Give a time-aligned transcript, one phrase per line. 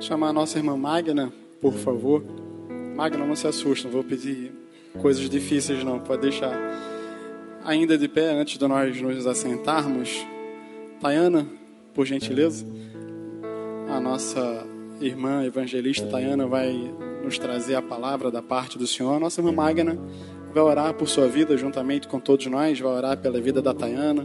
[0.00, 2.22] Chamar a nossa irmã Magna, por favor.
[2.94, 4.52] Magna, não se assusta, não vou pedir
[5.00, 6.54] coisas difíceis não, pode deixar.
[7.64, 10.26] Ainda de pé, antes de nós nos assentarmos,
[11.00, 11.46] Tayana,
[11.94, 12.66] por gentileza,
[13.88, 14.66] a nossa
[15.00, 16.72] irmã evangelista Tayana vai
[17.22, 19.14] nos trazer a palavra da parte do Senhor.
[19.14, 19.98] A nossa irmã Magna
[20.52, 24.24] vai orar por sua vida juntamente com todos nós, vai orar pela vida da Tayana.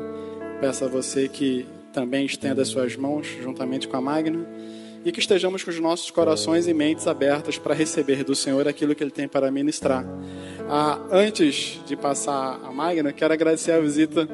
[0.59, 4.46] Peço a você que também estenda as suas mãos juntamente com a Magna
[5.04, 8.93] e que estejamos com os nossos corações e mentes abertas para receber do Senhor aquilo
[8.93, 10.06] que Ele tem para ministrar.
[10.70, 14.28] Ah, antes de passar a Magna, quero agradecer a visita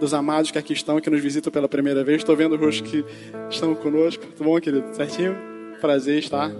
[0.00, 2.18] dos amados que aqui estão, que nos visitam pela primeira vez.
[2.18, 3.04] Estou vendo o rosto que
[3.48, 4.26] estão conosco.
[4.36, 4.92] Tudo bom, querido?
[4.94, 5.36] Certinho?
[5.80, 6.50] Prazer estar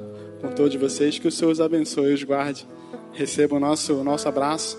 [0.40, 1.18] com todos vocês.
[1.18, 2.66] Que o Senhor os abençoe e os guarde.
[3.12, 4.78] Receba o nosso, o nosso abraço.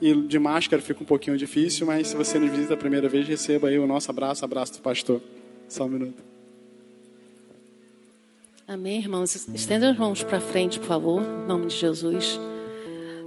[0.00, 3.28] E de máscara fica um pouquinho difícil, mas se você nos visita a primeira vez,
[3.28, 5.20] receba aí o nosso abraço, abraço do pastor.
[5.68, 6.22] Só um minuto.
[8.66, 9.34] Amém, irmãos.
[9.34, 12.38] Estenda as mãos para frente, por favor, em nome de Jesus.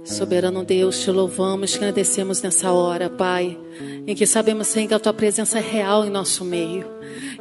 [0.04, 3.58] Soberano Deus, te louvamos, te agradecemos nessa hora, Pai,
[4.06, 6.94] em que sabemos, Senhor, que a tua presença é real em nosso meio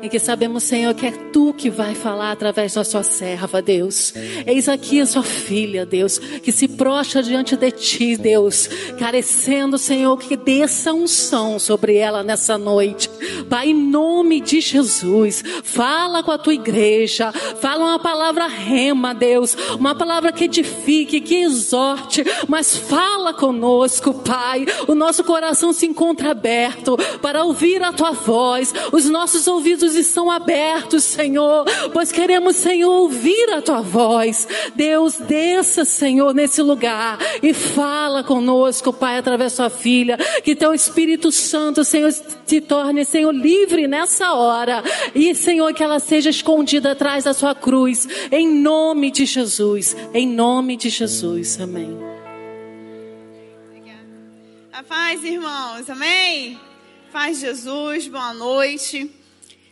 [0.04, 4.14] em que sabemos, Senhor, que é tu que vai falar através da sua serva, Deus.
[4.46, 8.68] Eis aqui a sua filha, Deus, que se prostra diante de ti, Deus,
[9.00, 13.10] carecendo, Senhor, que desça unção sobre ela nessa noite.
[13.50, 19.56] Pai, em nome de Jesus, fala com a tua igreja, fala uma palavra rema, Deus,
[19.80, 24.68] uma palavra que edifique, que exorte, mas fala conosco, Pai.
[24.88, 30.30] O nosso coração se encontra aberto para ouvir a tua voz, os nossos ouvidos estão
[30.30, 34.48] abertos, Senhor, pois queremos, Senhor, ouvir a tua voz.
[34.76, 40.16] Deus, desça, Senhor, nesse lugar e fala conosco, Pai, através da sua filha.
[40.44, 42.14] Que teu Espírito Santo, Senhor,
[42.46, 44.84] se torne, Senhor, livre nessa hora.
[45.16, 48.08] E, Senhor, que ela seja escondida atrás da sua cruz.
[48.32, 49.98] Em nome de Jesus.
[50.14, 51.60] Em nome de Jesus.
[51.60, 52.13] Amém.
[54.74, 55.88] A paz, irmãos.
[55.88, 56.60] Amém?
[57.12, 59.08] Paz Jesus, boa noite.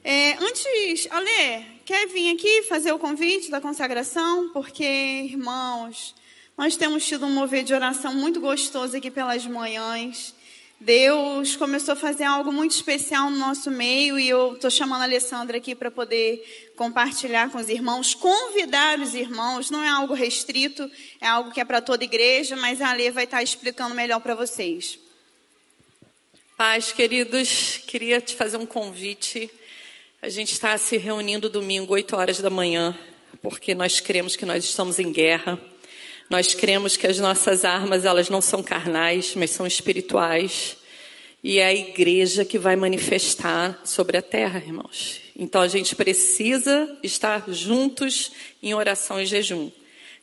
[0.04, 4.50] É, antes, Ale, quer vir aqui fazer o convite da consagração?
[4.50, 6.14] Porque, irmãos,
[6.56, 10.36] nós temos tido um mover de oração muito gostoso aqui pelas manhãs.
[10.82, 15.06] Deus começou a fazer algo muito especial no nosso meio e eu estou chamando a
[15.06, 19.70] Alessandra aqui para poder compartilhar com os irmãos, convidar os irmãos.
[19.70, 20.90] Não é algo restrito,
[21.22, 24.36] é algo que é para toda igreja, mas a Ale vai estar explicando melhor para
[24.36, 25.00] vocês.
[26.58, 29.50] Paz, queridos, queria te fazer um convite
[30.24, 32.96] a gente está se reunindo domingo, 8 horas da manhã,
[33.42, 35.60] porque nós cremos que nós estamos em guerra.
[36.32, 40.78] Nós cremos que as nossas armas, elas não são carnais, mas são espirituais.
[41.44, 45.20] E é a igreja que vai manifestar sobre a terra, irmãos.
[45.38, 48.32] Então a gente precisa estar juntos
[48.64, 49.70] em oração e jejum.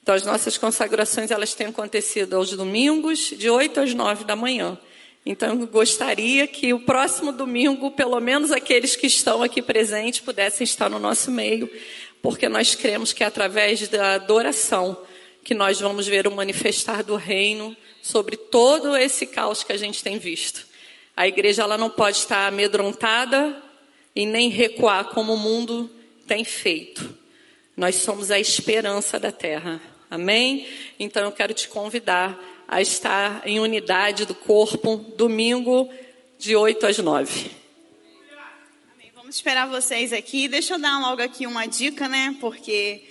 [0.03, 4.79] Então as nossas consagrações, elas têm acontecido aos domingos, de 8 às 9 da manhã.
[5.27, 10.65] Então, eu gostaria que o próximo domingo, pelo menos aqueles que estão aqui presentes, pudessem
[10.65, 11.71] estar no nosso meio,
[12.23, 14.97] porque nós cremos que é através da adoração
[15.49, 20.05] que nós vamos ver o manifestar do reino sobre todo esse caos que a gente
[20.05, 20.67] tem visto.
[21.17, 23.57] A igreja ela não pode estar amedrontada
[24.15, 25.91] e nem recuar como o mundo
[26.27, 27.17] tem feito.
[27.75, 29.81] Nós somos a esperança da terra.
[30.11, 30.69] Amém?
[31.01, 32.39] Então eu quero te convidar
[32.69, 35.89] a estar em unidade do corpo, domingo,
[36.39, 37.51] de 8 às 9.
[38.95, 39.11] Amém.
[39.15, 40.47] Vamos esperar vocês aqui.
[40.47, 42.37] Deixa eu dar logo aqui uma dica, né?
[42.39, 43.08] Porque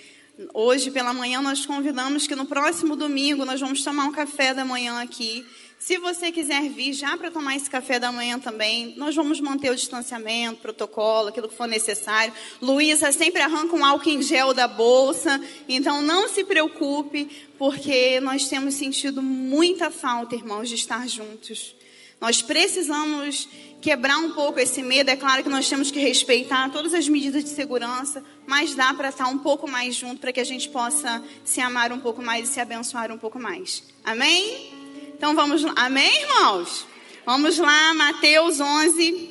[0.54, 4.64] hoje pela manhã nós convidamos que no próximo domingo nós vamos tomar um café da
[4.64, 5.44] manhã aqui.
[5.78, 9.70] Se você quiser vir já para tomar esse café da manhã também, nós vamos manter
[9.70, 12.34] o distanciamento, protocolo, aquilo que for necessário.
[12.60, 18.48] Luísa sempre arranca um álcool em gel da bolsa, então não se preocupe, porque nós
[18.48, 21.77] temos sentido muita falta, irmãos, de estar juntos.
[22.20, 23.48] Nós precisamos
[23.80, 25.10] quebrar um pouco esse medo.
[25.10, 29.10] É claro que nós temos que respeitar todas as medidas de segurança, mas dá para
[29.10, 32.48] estar um pouco mais junto para que a gente possa se amar um pouco mais
[32.48, 33.82] e se abençoar um pouco mais.
[34.04, 34.70] Amém?
[35.16, 35.72] Então vamos lá.
[35.76, 36.86] Amém, irmãos?
[37.24, 39.30] Vamos lá, Mateus 11,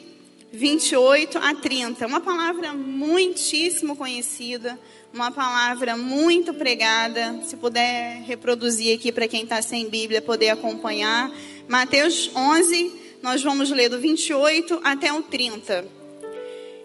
[0.53, 2.07] 28 a 30.
[2.07, 4.79] Uma palavra muitíssimo conhecida,
[5.13, 7.41] uma palavra muito pregada.
[7.43, 11.31] Se puder reproduzir aqui para quem está sem Bíblia poder acompanhar.
[11.67, 15.85] Mateus 11, nós vamos ler do 28 até o 30.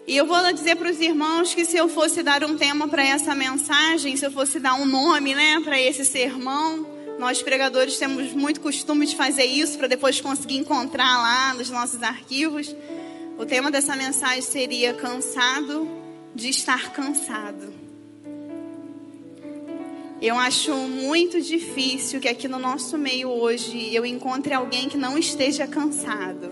[0.05, 3.01] E eu vou dizer para os irmãos que se eu fosse dar um tema para
[3.01, 6.85] essa mensagem, se eu fosse dar um nome, né, para esse sermão,
[7.17, 12.03] nós pregadores temos muito costume de fazer isso para depois conseguir encontrar lá nos nossos
[12.03, 12.75] arquivos.
[13.37, 15.87] O tema dessa mensagem seria cansado
[16.35, 17.82] de estar cansado.
[20.23, 25.17] Eu acho muito difícil que aqui no nosso meio hoje eu encontre alguém que não
[25.17, 26.49] esteja cansado.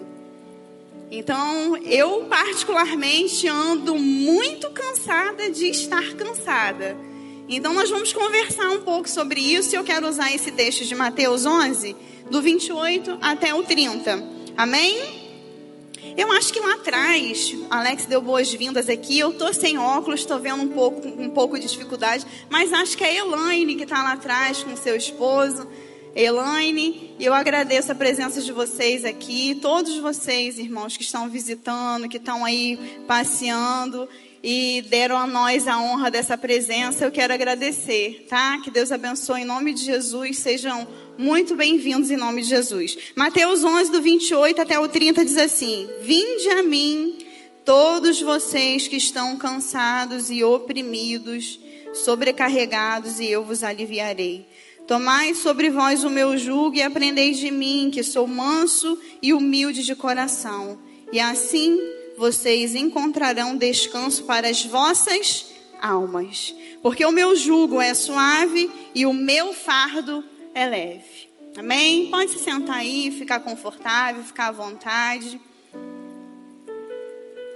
[1.09, 6.97] Então, eu particularmente ando muito cansada de estar cansada.
[7.47, 9.73] Então, nós vamos conversar um pouco sobre isso.
[9.73, 11.95] Eu quero usar esse texto de Mateus 11,
[12.29, 14.21] do 28 até o 30.
[14.57, 15.20] Amém?
[16.17, 19.17] Eu acho que lá atrás, Alex deu boas-vindas aqui.
[19.17, 23.03] Eu tô sem óculos, estou vendo um pouco, um pouco de dificuldade, mas acho que
[23.03, 25.67] é a Elaine que está lá atrás com seu esposo.
[26.13, 32.17] Elaine, eu agradeço a presença de vocês aqui, todos vocês, irmãos, que estão visitando, que
[32.17, 32.77] estão aí
[33.07, 34.09] passeando
[34.43, 37.05] e deram a nós a honra dessa presença.
[37.05, 38.59] Eu quero agradecer, tá?
[38.59, 40.39] Que Deus abençoe em nome de Jesus.
[40.39, 40.85] Sejam
[41.17, 42.97] muito bem-vindos em nome de Jesus.
[43.15, 47.17] Mateus 11, do 28 até o 30 diz assim: Vinde a mim,
[47.65, 51.59] todos vocês que estão cansados e oprimidos,
[51.93, 54.47] sobrecarregados, e eu vos aliviarei.
[54.87, 59.83] Tomai sobre vós o meu jugo e aprendei de mim, que sou manso e humilde
[59.83, 60.79] de coração.
[61.11, 61.79] E assim
[62.17, 65.47] vocês encontrarão descanso para as vossas
[65.81, 66.55] almas.
[66.81, 71.29] Porque o meu jugo é suave e o meu fardo é leve.
[71.57, 72.09] Amém?
[72.09, 75.39] Pode se sentar aí, ficar confortável, ficar à vontade.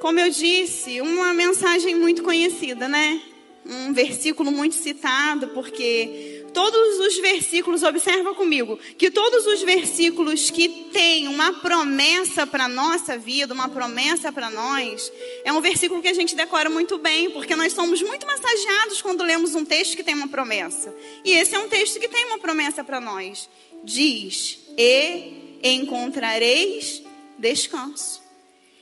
[0.02, 3.22] Como eu disse, uma mensagem muito conhecida, né?
[3.66, 10.70] Um versículo muito citado, porque todos os versículos, observa comigo, que todos os versículos que
[10.94, 15.12] têm uma promessa para a nossa vida, uma promessa para nós,
[15.44, 19.22] é um versículo que a gente decora muito bem, porque nós somos muito massageados quando
[19.22, 20.96] lemos um texto que tem uma promessa.
[21.26, 23.50] E esse é um texto que tem uma promessa para nós.
[23.84, 27.04] Diz: E encontrareis
[27.38, 28.24] descanso.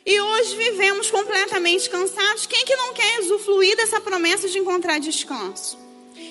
[0.06, 2.46] E hoje vivemos completamente cansados.
[2.46, 5.83] Quem que não quer usufruir dessa promessa de encontrar descanso?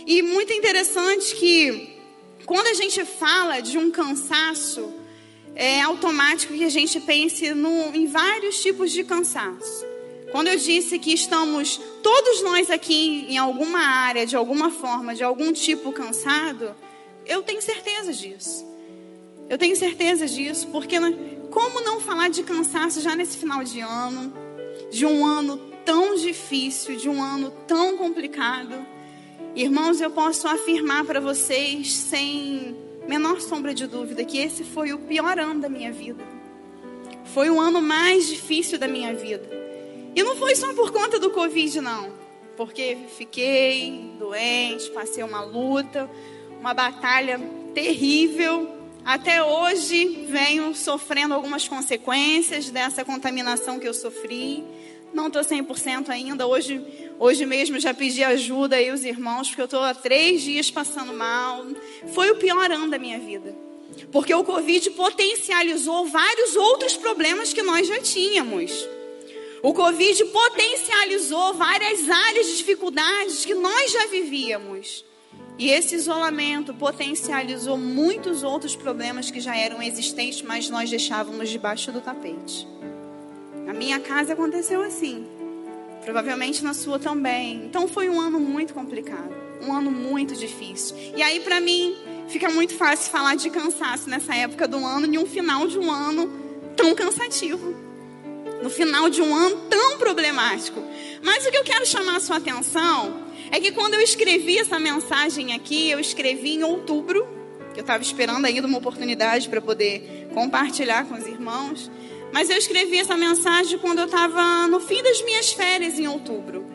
[0.06, 1.96] E muito interessante que
[2.44, 4.92] quando a gente fala de um cansaço,
[5.54, 9.86] é automático que a gente pense no, em vários tipos de cansaço.
[10.30, 15.22] Quando eu disse que estamos, todos nós aqui, em alguma área, de alguma forma, de
[15.22, 16.74] algum tipo cansado,
[17.26, 18.66] eu tenho certeza disso.
[19.48, 20.96] Eu tenho certeza disso, porque
[21.50, 24.32] como não falar de cansaço já nesse final de ano,
[24.90, 28.74] de um ano tão difícil, de um ano tão complicado?
[29.54, 32.74] Irmãos, eu posso afirmar para vocês, sem
[33.06, 36.24] menor sombra de dúvida, que esse foi o pior ano da minha vida.
[37.34, 39.46] Foi o ano mais difícil da minha vida.
[40.16, 42.14] E não foi só por conta do Covid, não.
[42.56, 46.08] Porque fiquei doente, passei uma luta,
[46.58, 47.38] uma batalha
[47.74, 48.66] terrível.
[49.04, 54.64] Até hoje venho sofrendo algumas consequências dessa contaminação que eu sofri.
[55.12, 56.46] Não estou 100% ainda.
[56.46, 56.82] Hoje,
[57.18, 61.12] hoje mesmo já pedi ajuda aí os irmãos, porque eu estou há três dias passando
[61.12, 61.66] mal.
[62.12, 63.54] Foi o pior ano da minha vida.
[64.10, 68.88] Porque o Covid potencializou vários outros problemas que nós já tínhamos.
[69.62, 75.04] O Covid potencializou várias áreas de dificuldades que nós já vivíamos.
[75.58, 81.92] E esse isolamento potencializou muitos outros problemas que já eram existentes, mas nós deixávamos debaixo
[81.92, 82.66] do tapete.
[83.64, 85.24] Na minha casa aconteceu assim.
[86.04, 87.64] Provavelmente na sua também.
[87.64, 90.96] Então foi um ano muito complicado, um ano muito difícil.
[91.16, 91.96] E aí para mim
[92.28, 95.90] fica muito fácil falar de cansaço nessa época do ano e um final de um
[95.90, 96.30] ano
[96.76, 97.74] tão cansativo.
[98.62, 100.82] No final de um ano tão problemático.
[101.22, 104.78] Mas o que eu quero chamar a sua atenção é que quando eu escrevi essa
[104.78, 107.26] mensagem aqui, eu escrevi em outubro,
[107.74, 111.90] que eu estava esperando ainda uma oportunidade para poder compartilhar com os irmãos.
[112.32, 116.66] Mas eu escrevi essa mensagem quando eu estava no fim das minhas férias em outubro.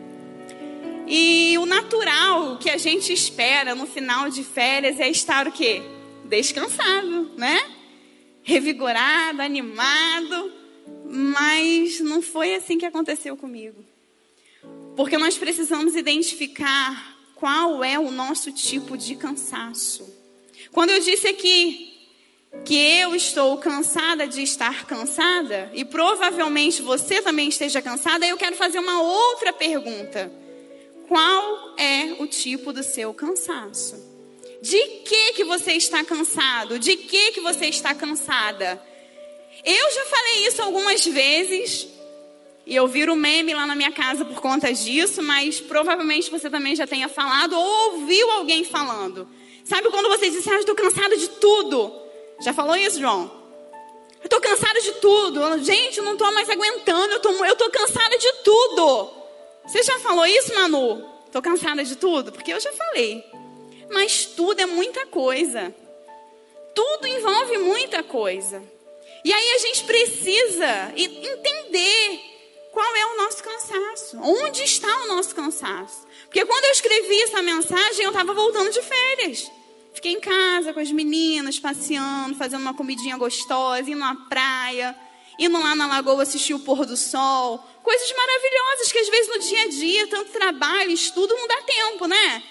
[1.07, 5.81] E o natural que a gente espera no final de férias é estar o quê?
[6.25, 7.59] Descansado, né?
[8.43, 10.51] Revigorado, animado.
[11.05, 13.83] Mas não foi assim que aconteceu comigo.
[14.95, 20.07] Porque nós precisamos identificar qual é o nosso tipo de cansaço.
[20.71, 21.96] Quando eu disse aqui
[22.65, 28.55] que eu estou cansada de estar cansada, e provavelmente você também esteja cansada, eu quero
[28.55, 30.31] fazer uma outra pergunta.
[31.07, 33.95] Qual é o tipo do seu cansaço?
[34.61, 36.77] De que que você está cansado?
[36.77, 38.81] De que que você está cansada?
[39.63, 41.87] Eu já falei isso algumas vezes,
[42.65, 46.75] e eu viro meme lá na minha casa por conta disso, mas provavelmente você também
[46.75, 49.27] já tenha falado ou ouviu alguém falando.
[49.63, 52.06] Sabe quando você diz ah, estou cansado de tudo?
[52.39, 53.31] Já falou isso, João?
[54.23, 55.63] Eu tô cansada de tudo.
[55.63, 57.13] Gente, eu não tô mais aguentando.
[57.13, 59.11] Eu tô, eu tô cansada de tudo.
[59.65, 61.03] Você já falou isso, Manu?
[61.31, 62.31] Tô cansada de tudo?
[62.31, 63.23] Porque eu já falei.
[63.89, 65.73] Mas tudo é muita coisa.
[66.73, 68.61] Tudo envolve muita coisa.
[69.23, 72.19] E aí a gente precisa entender
[72.71, 74.17] qual é o nosso cansaço.
[74.21, 76.05] Onde está o nosso cansaço?
[76.25, 79.51] Porque quando eu escrevi essa mensagem, eu estava voltando de férias.
[79.97, 84.95] Fiquei em casa com as meninas, passeando, fazendo uma comidinha gostosa, indo na praia,
[85.39, 87.57] indo lá na lagoa assistir o pôr do sol.
[87.81, 92.05] Coisas maravilhosas que às vezes no dia a dia, tanto trabalho, estudo, não dá tempo,
[92.05, 92.43] né?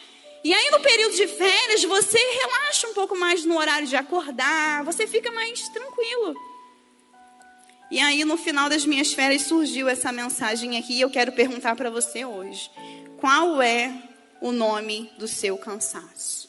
[0.42, 4.82] E aí no período de férias, você relaxa um pouco mais no horário de acordar,
[4.82, 6.34] você fica mais tranquilo.
[7.92, 11.76] E aí no final das minhas férias surgiu essa mensagem aqui e eu quero perguntar
[11.76, 12.68] para você hoje.
[13.18, 14.02] Qual é
[14.40, 16.45] o nome do seu cansaço?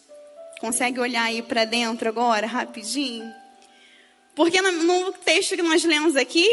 [0.60, 3.32] Consegue olhar aí para dentro agora, rapidinho?
[4.36, 6.48] Porque no texto que nós lemos aqui,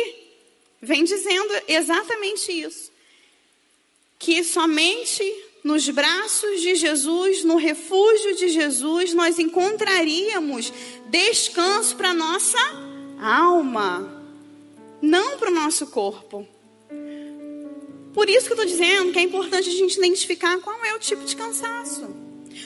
[0.81, 2.93] vem dizendo exatamente isso.
[4.19, 5.23] Que somente
[5.63, 10.73] nos braços de Jesus, no refúgio de Jesus, nós encontraríamos
[11.11, 12.59] descanso para nossa
[13.21, 14.23] alma
[15.05, 16.49] não para o nosso corpo.
[18.15, 20.99] Por isso que eu estou dizendo que é importante a gente identificar qual é o
[20.99, 22.24] tipo de cansaço.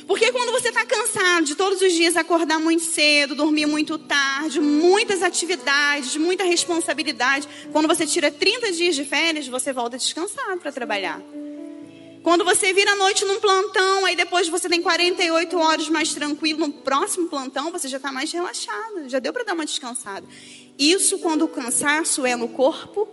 [0.09, 4.59] Porque quando você está cansado de todos os dias acordar muito cedo, dormir muito tarde,
[4.59, 10.73] muitas atividades, muita responsabilidade, quando você tira 30 dias de férias, você volta descansado para
[10.73, 11.21] trabalhar.
[12.23, 16.61] Quando você vira a noite num plantão, aí depois você tem 48 horas mais tranquilo,
[16.61, 20.27] no próximo plantão você já está mais relaxado, já deu para dar uma descansada.
[20.79, 23.07] Isso quando o cansaço é no corpo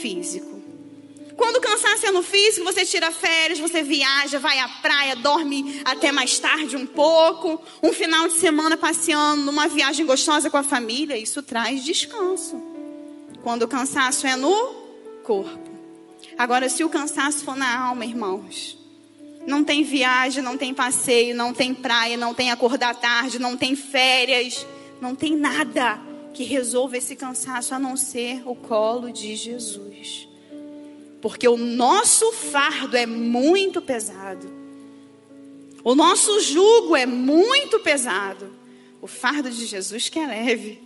[0.00, 0.65] físico.
[1.36, 5.82] Quando o cansaço é no físico, você tira férias, você viaja, vai à praia, dorme
[5.84, 10.62] até mais tarde um pouco, um final de semana passeando numa viagem gostosa com a
[10.62, 12.60] família, isso traz descanso.
[13.42, 14.74] Quando o cansaço é no
[15.22, 15.70] corpo.
[16.38, 18.78] Agora, se o cansaço for na alma, irmãos,
[19.46, 23.76] não tem viagem, não tem passeio, não tem praia, não tem acordar tarde, não tem
[23.76, 24.66] férias,
[25.00, 26.00] não tem nada
[26.32, 30.28] que resolva esse cansaço a não ser o colo de Jesus.
[31.26, 34.48] Porque o nosso fardo é muito pesado.
[35.82, 38.48] O nosso jugo é muito pesado.
[39.02, 40.80] O fardo de Jesus que é leve.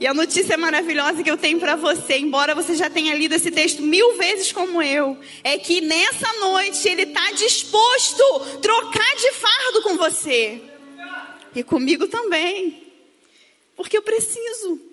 [0.00, 3.52] E a notícia maravilhosa que eu tenho para você, embora você já tenha lido esse
[3.52, 9.32] texto mil vezes como eu, é que nessa noite ele está disposto a trocar de
[9.34, 10.60] fardo com você.
[11.54, 12.82] E comigo também.
[13.76, 14.87] Porque eu preciso.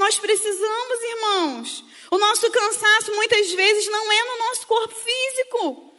[0.00, 1.84] Nós precisamos, irmãos.
[2.10, 5.92] O nosso cansaço muitas vezes não é no nosso corpo físico.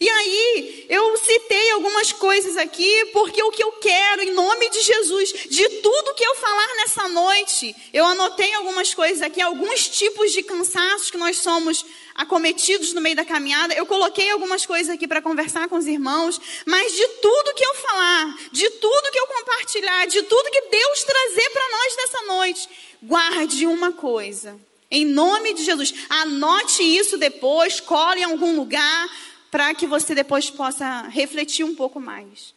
[0.00, 4.80] E aí, eu citei algumas coisas aqui, porque o que eu quero, em nome de
[4.82, 10.30] Jesus, de tudo que eu falar nessa noite, eu anotei algumas coisas aqui, alguns tipos
[10.32, 13.74] de cansaços que nós somos acometidos no meio da caminhada.
[13.74, 17.74] Eu coloquei algumas coisas aqui para conversar com os irmãos, mas de tudo que eu
[17.74, 22.68] falar, de tudo que eu compartilhar, de tudo que Deus trazer para nós nessa noite,
[23.02, 24.58] guarde uma coisa.
[24.90, 29.08] Em nome de Jesus, anote isso depois, cole em algum lugar,
[29.50, 32.54] para que você depois possa refletir um pouco mais.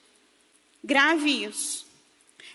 [0.84, 1.86] Grave isso.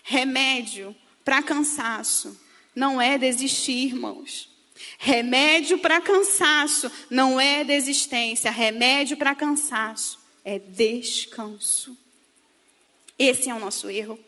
[0.03, 2.39] Remédio para cansaço
[2.75, 4.49] não é desistir, irmãos.
[4.97, 8.51] Remédio para cansaço não é desistência.
[8.51, 11.97] Remédio para cansaço é descanso.
[13.17, 14.19] Esse é o nosso erro.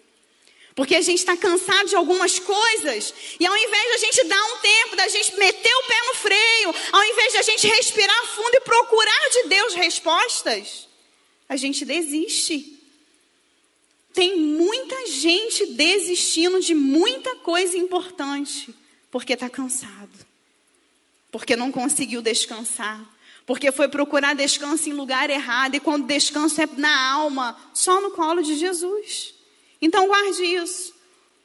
[0.82, 4.44] Porque a gente está cansado de algumas coisas, e ao invés de a gente dar
[4.46, 8.26] um tempo, da gente meter o pé no freio, ao invés de a gente respirar
[8.26, 10.88] fundo e procurar de Deus respostas,
[11.48, 12.82] a gente desiste.
[14.12, 18.74] Tem muita gente desistindo de muita coisa importante,
[19.12, 20.26] porque está cansado,
[21.32, 23.08] porque não conseguiu descansar,
[23.46, 28.10] porque foi procurar descanso em lugar errado, e quando descanso é na alma, só no
[28.10, 29.41] colo de Jesus.
[29.82, 30.94] Então guarde isso.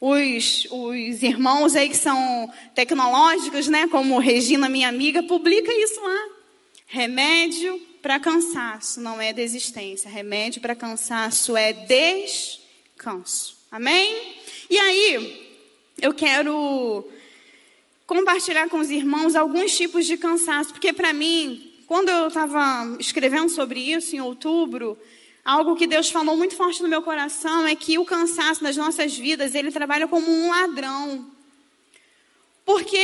[0.00, 6.28] Os, os irmãos aí que são tecnológicos, né, como Regina, minha amiga, publica isso lá.
[6.86, 10.10] Remédio para cansaço não é desistência.
[10.10, 13.56] Remédio para cansaço é descanso.
[13.70, 14.36] Amém?
[14.70, 15.46] E aí,
[16.00, 17.08] eu quero
[18.06, 23.48] compartilhar com os irmãos alguns tipos de cansaço, porque para mim, quando eu estava escrevendo
[23.48, 24.96] sobre isso em outubro,
[25.46, 29.16] Algo que Deus falou muito forte no meu coração é que o cansaço das nossas
[29.16, 31.30] vidas, ele trabalha como um ladrão.
[32.64, 32.98] Porque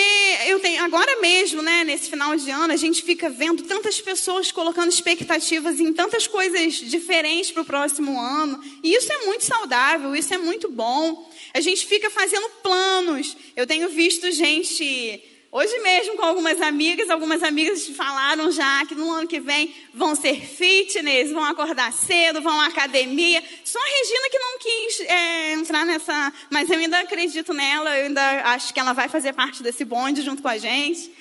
[0.49, 4.51] eu tenho, agora mesmo, né, nesse final de ano, a gente fica vendo tantas pessoas
[4.51, 8.61] colocando expectativas em tantas coisas diferentes para o próximo ano.
[8.83, 11.31] E isso é muito saudável, isso é muito bom.
[11.55, 13.37] A gente fica fazendo planos.
[13.55, 15.23] Eu tenho visto gente
[15.55, 20.15] Hoje mesmo com algumas amigas, algumas amigas falaram já que no ano que vem vão
[20.15, 23.45] ser fitness, vão acordar cedo, vão à academia.
[23.63, 28.07] Só a Regina que não quis é, entrar nessa, mas eu ainda acredito nela, eu
[28.07, 28.23] ainda
[28.55, 31.13] acho que ela vai fazer parte desse bonde junto com a gente.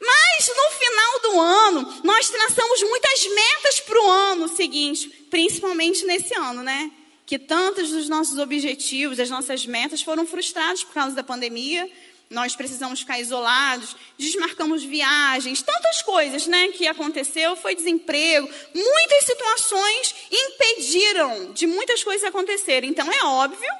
[0.00, 6.32] Mas no final do ano, nós traçamos muitas metas para o ano seguinte, principalmente nesse
[6.34, 6.88] ano, né?
[7.26, 11.90] Que tantos dos nossos objetivos, as nossas metas foram frustrados por causa da pandemia
[12.32, 20.14] nós precisamos ficar isolados, desmarcamos viagens, tantas coisas, né, que aconteceu, foi desemprego, muitas situações
[20.30, 22.90] impediram de muitas coisas acontecerem.
[22.90, 23.72] Então é óbvio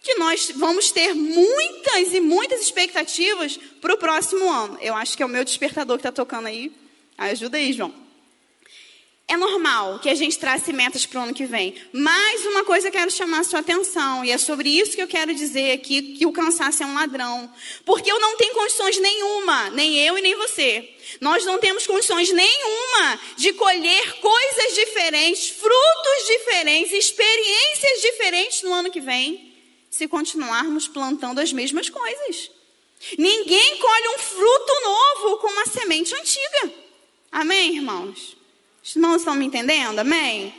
[0.00, 4.78] que nós vamos ter muitas e muitas expectativas para o próximo ano.
[4.80, 6.72] Eu acho que é o meu despertador que está tocando aí.
[7.16, 8.07] Ajuda aí, João.
[9.30, 11.74] É normal que a gente trace metas para o ano que vem.
[11.92, 15.06] Mas uma coisa eu quero chamar a sua atenção, e é sobre isso que eu
[15.06, 17.52] quero dizer aqui, que o cansaço é um ladrão.
[17.84, 20.88] Porque eu não tenho condições nenhuma, nem eu e nem você.
[21.20, 28.90] Nós não temos condições nenhuma de colher coisas diferentes, frutos diferentes, experiências diferentes no ano
[28.90, 29.54] que vem,
[29.90, 32.50] se continuarmos plantando as mesmas coisas.
[33.18, 36.72] Ninguém colhe um fruto novo com uma semente antiga.
[37.30, 38.37] Amém, irmãos?
[38.88, 39.98] Os irmãos estão me entendendo?
[39.98, 40.54] Amém?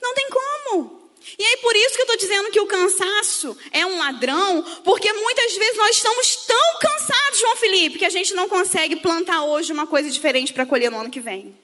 [0.00, 1.10] Não tem como.
[1.38, 5.12] E aí por isso que eu estou dizendo que o cansaço é um ladrão, porque
[5.12, 9.74] muitas vezes nós estamos tão cansados, João Felipe, que a gente não consegue plantar hoje
[9.74, 11.54] uma coisa diferente para colher no ano que vem.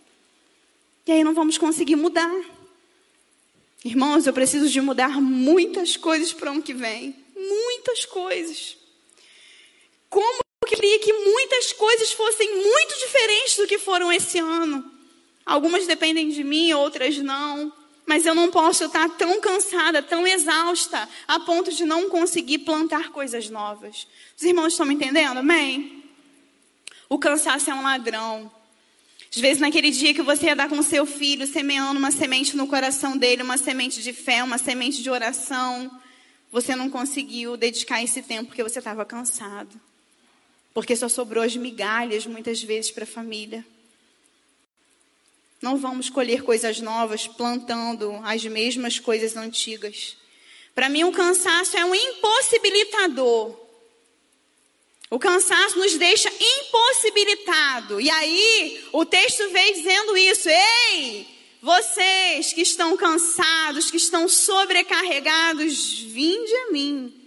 [1.06, 2.30] E aí não vamos conseguir mudar.
[3.82, 7.16] Irmãos, eu preciso de mudar muitas coisas para o ano que vem.
[7.34, 8.76] Muitas coisas.
[10.10, 14.91] Como eu queria que muitas coisas fossem muito diferentes do que foram esse ano.
[15.44, 17.72] Algumas dependem de mim, outras não.
[18.06, 23.10] Mas eu não posso estar tão cansada, tão exausta, a ponto de não conseguir plantar
[23.10, 24.06] coisas novas.
[24.36, 25.38] Os irmãos estão me entendendo?
[25.38, 26.02] Amém?
[27.08, 28.50] O cansaço é um ladrão.
[29.34, 32.66] Às vezes, naquele dia que você ia dar com seu filho, semeando uma semente no
[32.66, 35.90] coração dele, uma semente de fé, uma semente de oração,
[36.50, 39.80] você não conseguiu dedicar esse tempo porque você estava cansado.
[40.74, 43.64] Porque só sobrou as migalhas, muitas vezes, para a família.
[45.62, 50.16] Não vamos colher coisas novas plantando as mesmas coisas antigas.
[50.74, 53.56] Para mim, o cansaço é um impossibilitador.
[55.08, 58.00] O cansaço nos deixa impossibilitado.
[58.00, 60.48] E aí, o texto vem dizendo isso.
[60.48, 61.28] Ei,
[61.60, 67.21] vocês que estão cansados, que estão sobrecarregados, vinde a mim.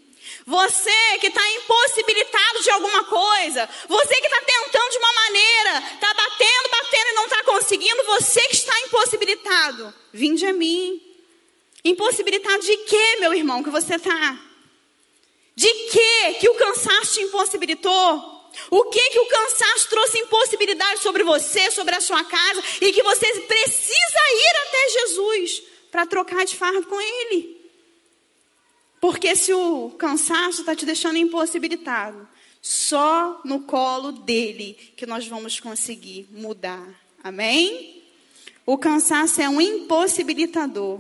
[0.46, 6.14] Você que está impossibilitado de alguma coisa, você que está tentando de uma maneira, está
[6.14, 11.02] batendo, batendo e não está conseguindo, você que está impossibilitado, vinde a mim.
[11.84, 14.40] Impossibilitado de quê, meu irmão, que você está?
[15.56, 18.36] De quê que o cansaço te impossibilitou?
[18.70, 23.02] O que que o cansaço trouxe impossibilidade sobre você, sobre a sua casa, e que
[23.02, 27.55] você precisa ir até Jesus para trocar de fardo com Ele?
[29.00, 32.28] Porque se o cansaço está te deixando impossibilitado,
[32.62, 36.88] só no colo dele que nós vamos conseguir mudar.
[37.24, 38.02] Amém?
[38.66, 41.00] O cansaço é um impossibilitador.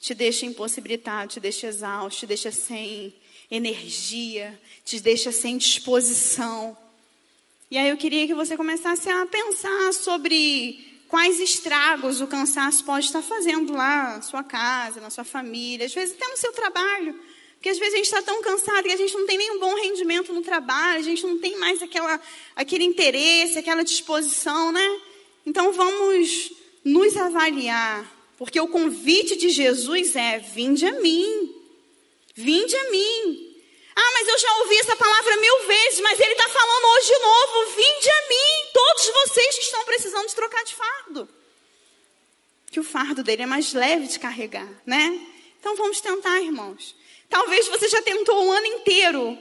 [0.00, 3.12] Te deixa impossibilitado, te deixa exausto, te deixa sem
[3.50, 6.76] energia, te deixa sem disposição.
[7.70, 13.06] E aí eu queria que você começasse a pensar sobre quais estragos o cansaço pode
[13.06, 17.18] estar fazendo lá na sua casa, na sua família, às vezes até no seu trabalho.
[17.54, 19.74] Porque às vezes a gente está tão cansado que a gente não tem nenhum bom
[19.74, 22.20] rendimento no trabalho, a gente não tem mais aquela,
[22.54, 25.00] aquele interesse, aquela disposição, né?
[25.44, 26.52] Então vamos
[26.84, 31.52] nos avaliar, porque o convite de Jesus é: vinde a mim,
[32.34, 33.47] vinde a mim.
[34.00, 37.18] Ah, mas eu já ouvi essa palavra mil vezes, mas ele está falando hoje de
[37.18, 41.28] novo: vinde a mim, todos vocês que estão precisando de trocar de fardo.
[42.70, 45.20] Que o fardo dele é mais leve de carregar, né?
[45.58, 46.94] Então vamos tentar, irmãos.
[47.28, 49.36] Talvez você já tentou o ano inteiro.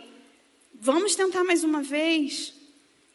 [0.74, 2.52] Vamos tentar mais uma vez.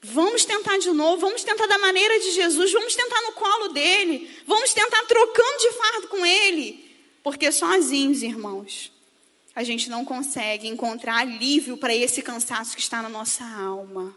[0.01, 4.29] Vamos tentar de novo, vamos tentar da maneira de Jesus, vamos tentar no colo dele,
[4.47, 6.89] vamos tentar trocando de fardo com ele.
[7.23, 8.92] Porque sozinhos, irmãos,
[9.55, 14.15] a gente não consegue encontrar alívio para esse cansaço que está na nossa alma.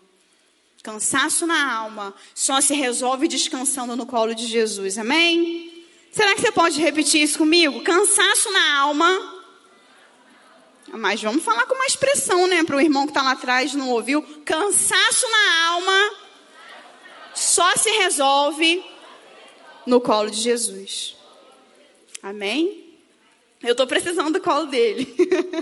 [0.81, 5.83] Cansaço na alma só se resolve descansando no colo de Jesus, amém?
[6.11, 7.81] Será que você pode repetir isso comigo?
[7.81, 9.33] Cansaço na alma.
[10.93, 12.63] Mas vamos falar com mais pressão, né?
[12.63, 14.21] Para o irmão que está lá atrás não ouviu.
[14.45, 16.11] Cansaço na alma
[17.33, 18.85] só se resolve
[19.85, 21.17] no colo de Jesus.
[22.23, 22.84] Amém?
[23.61, 25.13] Eu estou precisando do colo dele.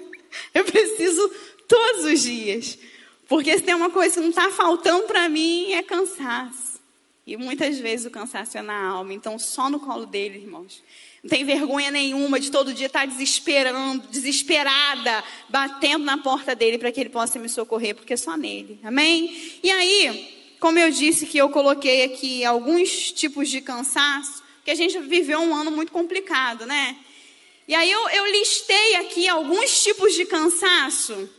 [0.53, 1.31] eu preciso
[1.67, 2.77] todos os dias.
[3.27, 6.73] Porque se tem uma coisa que não está faltando para mim é cansaço.
[7.25, 9.13] E muitas vezes o cansaço é na alma.
[9.13, 10.83] Então, só no colo dele, irmãos.
[11.23, 16.91] Não tem vergonha nenhuma de todo dia estar desesperando, desesperada, batendo na porta dele para
[16.91, 18.77] que ele possa me socorrer, porque é só nele.
[18.83, 19.33] Amém?
[19.63, 24.75] E aí, como eu disse que eu coloquei aqui alguns tipos de cansaço, que a
[24.75, 26.97] gente viveu um ano muito complicado, né?
[27.67, 31.29] E aí eu, eu listei aqui alguns tipos de cansaço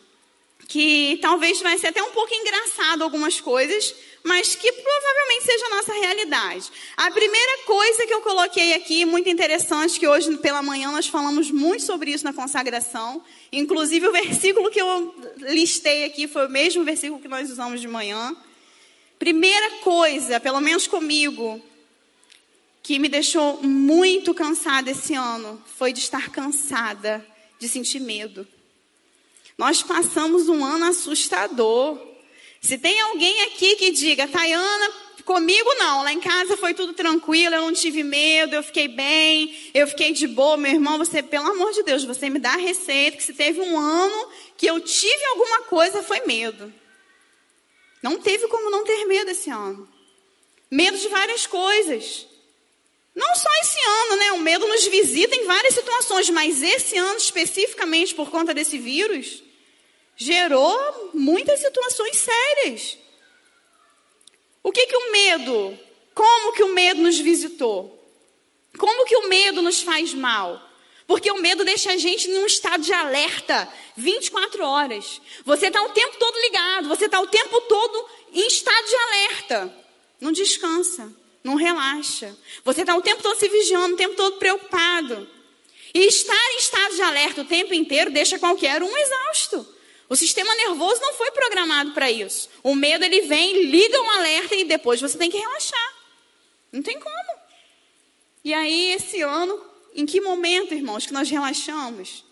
[0.66, 5.70] que talvez vai ser até um pouco engraçado algumas coisas, mas que provavelmente seja a
[5.76, 6.72] nossa realidade.
[6.96, 11.50] A primeira coisa que eu coloquei aqui, muito interessante, que hoje pela manhã nós falamos
[11.50, 16.82] muito sobre isso na consagração, inclusive o versículo que eu listei aqui foi o mesmo
[16.84, 18.34] versículo que nós usamos de manhã.
[19.18, 21.62] Primeira coisa, pelo menos comigo,
[22.84, 27.26] que me deixou muito cansada esse ano, foi de estar cansada,
[27.58, 28.46] de sentir medo.
[29.56, 31.98] Nós passamos um ano assustador.
[32.60, 34.92] Se tem alguém aqui que diga, Tayana,
[35.24, 39.56] comigo não, lá em casa foi tudo tranquilo, eu não tive medo, eu fiquei bem,
[39.72, 42.58] eu fiquei de boa, meu irmão, você, pelo amor de Deus, você me dá a
[42.58, 46.70] receita, que se teve um ano que eu tive alguma coisa, foi medo.
[48.02, 49.88] Não teve como não ter medo esse ano.
[50.70, 52.33] Medo de várias coisas.
[53.14, 54.32] Não só esse ano, né?
[54.32, 59.42] O medo nos visita em várias situações, mas esse ano especificamente por conta desse vírus,
[60.16, 62.98] gerou muitas situações sérias.
[64.62, 65.78] O que que o medo?
[66.14, 67.94] Como que o medo nos visitou?
[68.78, 70.60] Como que o medo nos faz mal?
[71.06, 75.20] Porque o medo deixa a gente em um estado de alerta 24 horas.
[75.44, 79.84] Você está o tempo todo ligado, você está o tempo todo em estado de alerta.
[80.20, 81.12] Não descansa,
[81.44, 82.34] não relaxa.
[82.64, 85.28] Você está o tempo todo se vigiando, o tempo todo preocupado.
[85.92, 89.74] E estar em estado de alerta o tempo inteiro deixa qualquer um exausto.
[90.08, 92.48] O sistema nervoso não foi programado para isso.
[92.62, 95.94] O medo ele vem, liga um alerta e depois você tem que relaxar.
[96.72, 97.38] Não tem como.
[98.42, 102.24] E aí esse ano, em que momento, irmãos, que nós relaxamos?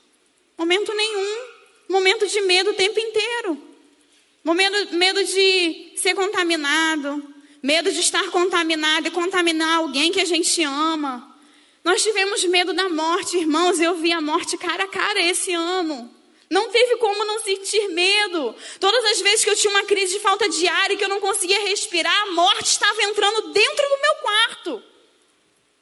[0.57, 1.49] Momento nenhum.
[1.89, 3.63] Momento de medo o tempo inteiro.
[4.43, 7.32] Momento, medo de ser contaminado,
[7.63, 11.33] medo de estar contaminado e contaminar alguém que a gente ama.
[11.85, 13.81] Nós tivemos medo da morte, irmãos.
[13.81, 16.11] Eu vi a morte cara a cara esse ano.
[16.51, 18.55] Não teve como não sentir medo.
[18.79, 21.09] Todas as vezes que eu tinha uma crise de falta de ar e que eu
[21.09, 24.83] não conseguia respirar, a morte estava entrando dentro do meu quarto.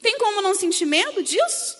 [0.00, 1.76] Tem como não sentir medo disso?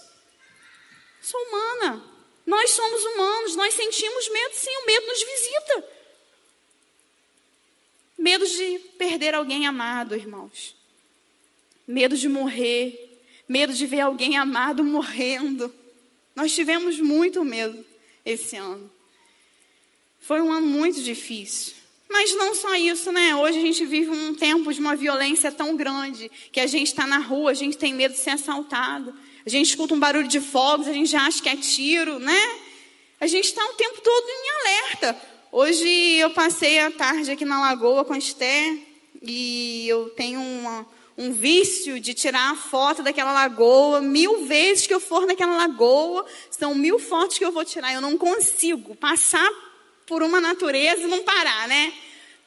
[1.22, 2.04] Sou humana.
[2.44, 5.99] Nós somos humanos, nós sentimos medo, sim, o medo nos visita.
[8.20, 10.76] Medo de perder alguém amado, irmãos.
[11.88, 13.18] Medo de morrer.
[13.48, 15.74] Medo de ver alguém amado morrendo.
[16.36, 17.82] Nós tivemos muito medo
[18.22, 18.92] esse ano.
[20.20, 21.72] Foi um ano muito difícil.
[22.10, 23.34] Mas não só isso, né?
[23.36, 27.06] Hoje a gente vive um tempo de uma violência tão grande que a gente está
[27.06, 29.14] na rua, a gente tem medo de ser assaltado.
[29.46, 32.58] A gente escuta um barulho de fogos, a gente já acha que é tiro, né?
[33.18, 35.29] A gente está o tempo todo em alerta.
[35.52, 38.78] Hoje eu passei a tarde aqui na lagoa com a Esther
[39.20, 40.86] e eu tenho uma,
[41.18, 44.00] um vício de tirar a foto daquela lagoa.
[44.00, 47.92] Mil vezes que eu for naquela lagoa, são mil fotos que eu vou tirar.
[47.92, 49.50] Eu não consigo passar
[50.06, 51.92] por uma natureza e não parar, né?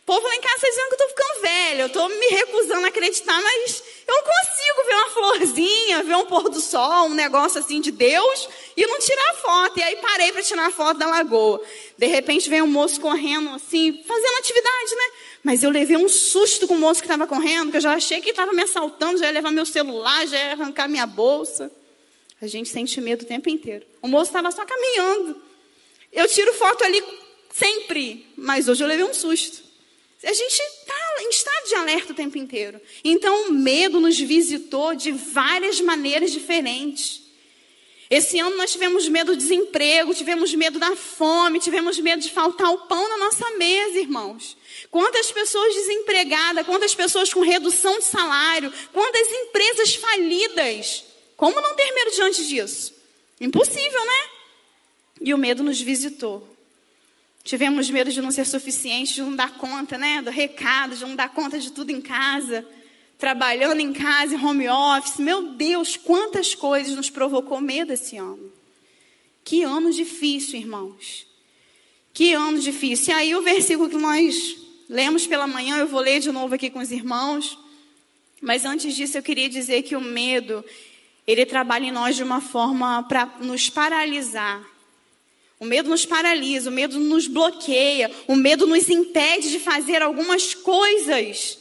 [0.04, 2.28] O povo lá em casa está dizendo que eu estou ficando velha, eu estou me
[2.28, 7.06] recusando a acreditar, mas eu não consigo ver uma florzinha, ver um pôr do sol,
[7.06, 9.80] um negócio assim de Deus, e não tirar a foto.
[9.80, 11.62] E aí parei para tirar a foto da lagoa.
[11.98, 15.12] De repente vem um moço correndo assim, fazendo atividade, né?
[15.42, 18.20] Mas eu levei um susto com o moço que estava correndo, que eu já achei
[18.20, 21.72] que estava me assaltando, já ia levar meu celular, já ia arrancar minha bolsa.
[22.42, 23.86] A gente sente medo o tempo inteiro.
[24.02, 25.42] O moço estava só caminhando.
[26.12, 27.02] Eu tiro foto ali
[27.54, 29.72] sempre, mas hoje eu levei um susto.
[30.24, 32.80] A gente está em estado de alerta o tempo inteiro.
[33.04, 37.22] Então o medo nos visitou de várias maneiras diferentes.
[38.10, 42.70] Esse ano nós tivemos medo do desemprego, tivemos medo da fome, tivemos medo de faltar
[42.70, 44.56] o pão na nossa mesa, irmãos.
[44.92, 51.06] Quantas pessoas desempregadas, quantas pessoas com redução de salário, quantas empresas falidas.
[51.36, 52.94] Como não ter medo diante disso?
[53.42, 54.30] Impossível, né?
[55.22, 56.53] E o medo nos visitou.
[57.44, 60.22] Tivemos medo de não ser suficiente, de não dar conta, né?
[60.22, 62.66] Do recado, de não dar conta de tudo em casa.
[63.18, 65.18] Trabalhando em casa, em home office.
[65.18, 68.52] Meu Deus, quantas coisas nos provocou medo esse ano.
[69.44, 71.28] Que ano difícil, irmãos.
[72.14, 73.14] Que ano difícil.
[73.14, 76.70] E aí o versículo que nós Lemos pela manhã, eu vou ler de novo aqui
[76.70, 77.58] com os irmãos.
[78.42, 80.64] Mas antes disso, eu queria dizer que o medo,
[81.26, 84.64] ele trabalha em nós de uma forma para nos paralisar.
[85.64, 90.54] O medo nos paralisa, o medo nos bloqueia, o medo nos impede de fazer algumas
[90.54, 91.58] coisas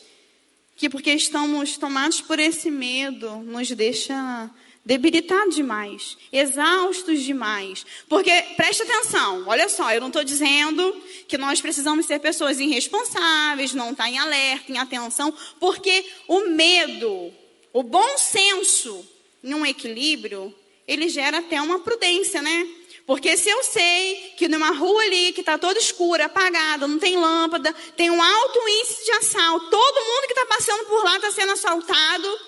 [0.75, 4.51] que, porque estamos tomados por esse medo, nos deixa
[4.85, 7.87] debilitados demais, exaustos demais.
[8.09, 13.73] Porque, preste atenção, olha só, eu não estou dizendo que nós precisamos ser pessoas irresponsáveis,
[13.73, 17.33] não estar tá em alerta, em atenção, porque o medo,
[17.73, 19.07] o bom senso,
[19.41, 20.53] num equilíbrio,
[20.89, 22.82] ele gera até uma prudência, né?
[23.07, 27.17] Porque se eu sei que numa rua ali que está toda escura, apagada, não tem
[27.17, 31.31] lâmpada, tem um alto índice de assalto, todo mundo que está passando por lá está
[31.33, 32.41] sendo assaltado,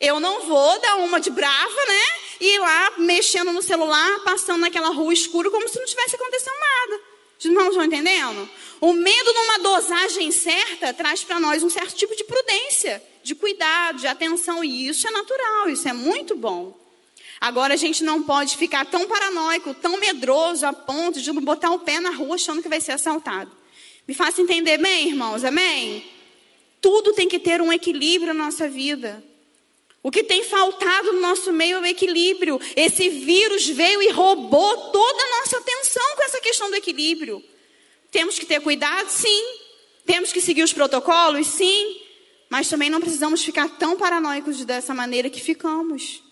[0.00, 2.04] eu não vou dar uma de brava, né?
[2.40, 6.56] E ir lá mexendo no celular, passando naquela rua escura como se não tivesse acontecendo
[6.58, 7.00] nada.
[7.38, 8.48] Os irmãos estão entendendo?
[8.80, 14.00] O medo numa dosagem certa traz para nós um certo tipo de prudência, de cuidado,
[14.00, 16.81] de atenção, e isso é natural, isso é muito bom.
[17.42, 21.80] Agora a gente não pode ficar tão paranoico, tão medroso a ponto de botar o
[21.80, 23.50] pé na rua achando que vai ser assaltado.
[24.06, 26.08] Me faça entender bem, irmãos, amém?
[26.80, 29.24] Tudo tem que ter um equilíbrio na nossa vida.
[30.04, 32.60] O que tem faltado no nosso meio é o equilíbrio.
[32.76, 37.42] Esse vírus veio e roubou toda a nossa atenção com essa questão do equilíbrio.
[38.12, 39.58] Temos que ter cuidado, sim.
[40.06, 42.02] Temos que seguir os protocolos, sim.
[42.48, 46.22] Mas também não precisamos ficar tão paranoicos dessa maneira que ficamos.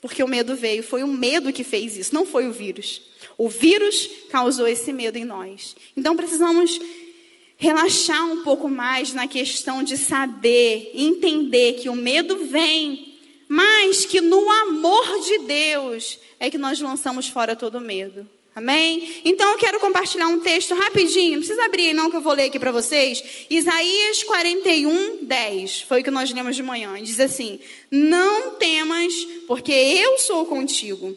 [0.00, 3.02] Porque o medo veio, foi o medo que fez isso, não foi o vírus.
[3.36, 5.76] O vírus causou esse medo em nós.
[5.96, 6.80] Então precisamos
[7.56, 14.20] relaxar um pouco mais na questão de saber, entender que o medo vem, mas que
[14.20, 18.26] no amor de Deus é que nós lançamos fora todo medo.
[18.54, 19.20] Amém?
[19.24, 22.46] Então eu quero compartilhar um texto rapidinho, não precisa abrir não que eu vou ler
[22.46, 23.46] aqui para vocês.
[23.48, 25.82] Isaías 41, 10.
[25.82, 27.00] Foi o que nós lemos de manhã.
[27.00, 27.60] Diz assim:
[27.90, 29.14] Não temas,
[29.46, 31.16] porque eu sou contigo.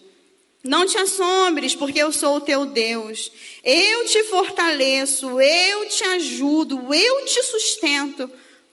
[0.64, 3.32] Não te assombres, porque eu sou o teu Deus.
[3.64, 8.32] Eu te fortaleço, eu te ajudo, eu te sustento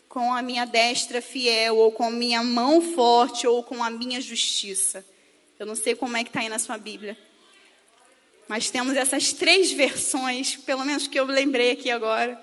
[0.08, 4.20] com a minha destra fiel, ou com a minha mão forte, ou com a minha
[4.20, 5.04] justiça.
[5.58, 7.16] Eu não sei como é que está aí na sua Bíblia.
[8.50, 12.36] Mas temos essas três versões, pelo menos que eu lembrei aqui agora.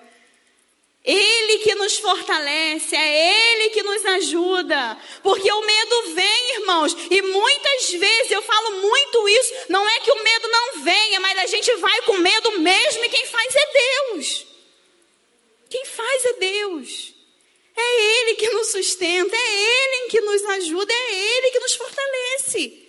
[1.04, 4.98] Ele que nos fortalece, é Ele que nos ajuda.
[5.22, 9.54] Porque o medo vem, irmãos, e muitas vezes eu falo muito isso.
[9.68, 13.10] Não é que o medo não venha, mas a gente vai com medo mesmo, e
[13.10, 14.48] quem faz é Deus.
[15.70, 17.14] Quem faz é Deus.
[17.76, 22.87] É Ele que nos sustenta, é Ele que nos ajuda, é Ele que nos fortalece.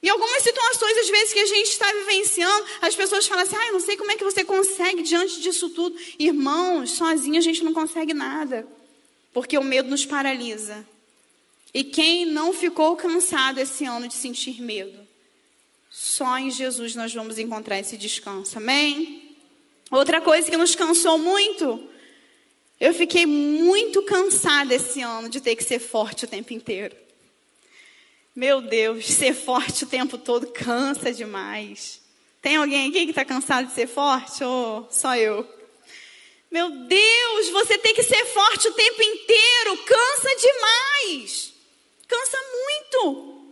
[0.00, 3.66] Em algumas situações, às vezes, que a gente está vivenciando, as pessoas falam assim: ah,
[3.66, 5.98] eu não sei como é que você consegue diante disso tudo.
[6.18, 8.66] Irmãos, sozinho a gente não consegue nada,
[9.32, 10.86] porque o medo nos paralisa.
[11.74, 15.06] E quem não ficou cansado esse ano de sentir medo?
[15.90, 19.36] Só em Jesus nós vamos encontrar esse descanso, amém?
[19.90, 21.88] Outra coisa que nos cansou muito,
[22.78, 26.94] eu fiquei muito cansada esse ano de ter que ser forte o tempo inteiro.
[28.38, 32.00] Meu Deus, ser forte o tempo todo cansa demais.
[32.40, 34.44] Tem alguém aqui que está cansado de ser forte?
[34.44, 35.44] Ou só eu?
[36.48, 39.76] Meu Deus, você tem que ser forte o tempo inteiro.
[39.78, 41.52] Cansa demais.
[42.06, 43.42] Cansa muito.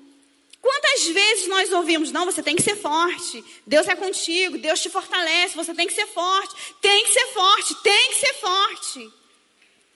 [0.62, 4.88] Quantas vezes nós ouvimos, não, você tem que ser forte, Deus é contigo, Deus te
[4.88, 9.12] fortalece, você tem que ser forte, tem que ser forte, tem que ser forte.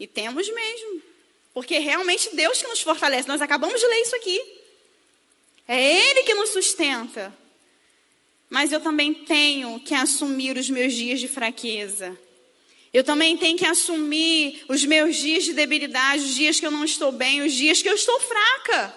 [0.00, 1.00] E temos mesmo,
[1.55, 3.29] porque é realmente Deus que nos fortalece.
[3.29, 4.60] Nós acabamos de ler isso aqui.
[5.72, 7.33] É Ele que nos sustenta.
[8.48, 12.18] Mas eu também tenho que assumir os meus dias de fraqueza.
[12.92, 16.85] Eu também tenho que assumir os meus dias de debilidade, os dias que eu não
[16.85, 18.92] estou bem, os dias que eu estou fraca.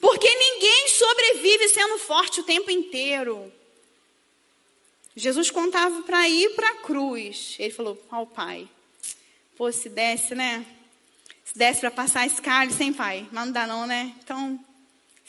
[0.00, 3.52] Porque ninguém sobrevive sendo forte o tempo inteiro.
[5.14, 7.54] Jesus contava para ir para a cruz.
[7.60, 8.68] Ele falou ao Pai:
[9.56, 10.66] Pô, se desse, né?
[11.44, 13.28] Se desse para passar esse cálice, hein, Pai?
[13.30, 14.12] Mas não dá, não, né?
[14.20, 14.58] Então,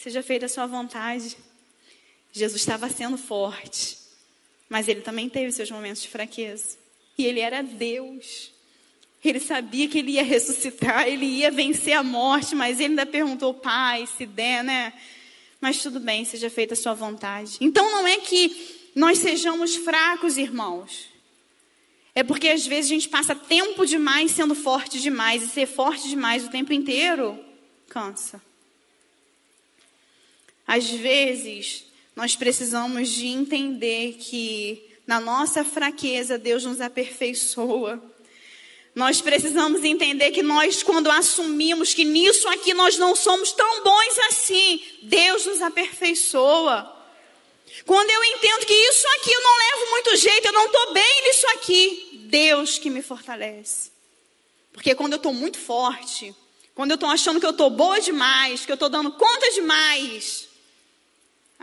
[0.04, 1.38] Seja feita a sua vontade.
[2.34, 3.98] Jesus estava sendo forte,
[4.68, 6.78] mas ele também teve seus momentos de fraqueza.
[7.18, 8.52] E ele era Deus.
[9.24, 13.54] Ele sabia que ele ia ressuscitar, ele ia vencer a morte, mas ele ainda perguntou,
[13.54, 14.92] pai, se der, né?
[15.62, 17.56] Mas tudo bem, seja feita a sua vontade.
[17.62, 21.08] Então não é que nós sejamos fracos, irmãos.
[22.13, 26.10] É porque às vezes a gente passa tempo demais sendo forte demais, e ser forte
[26.10, 27.39] demais o tempo inteiro
[27.88, 28.42] cansa.
[30.67, 38.02] Às vezes, nós precisamos de entender que na nossa fraqueza Deus nos aperfeiçoa.
[38.95, 44.19] Nós precisamos entender que nós, quando assumimos que nisso aqui nós não somos tão bons
[44.30, 46.91] assim, Deus nos aperfeiçoa.
[47.86, 51.23] Quando eu entendo que isso aqui eu não levo muito jeito, eu não estou bem
[51.23, 53.91] nisso aqui, Deus que me fortalece.
[54.71, 56.34] Porque quando eu estou muito forte,
[56.76, 60.47] quando eu estou achando que eu estou boa demais, que eu estou dando conta demais,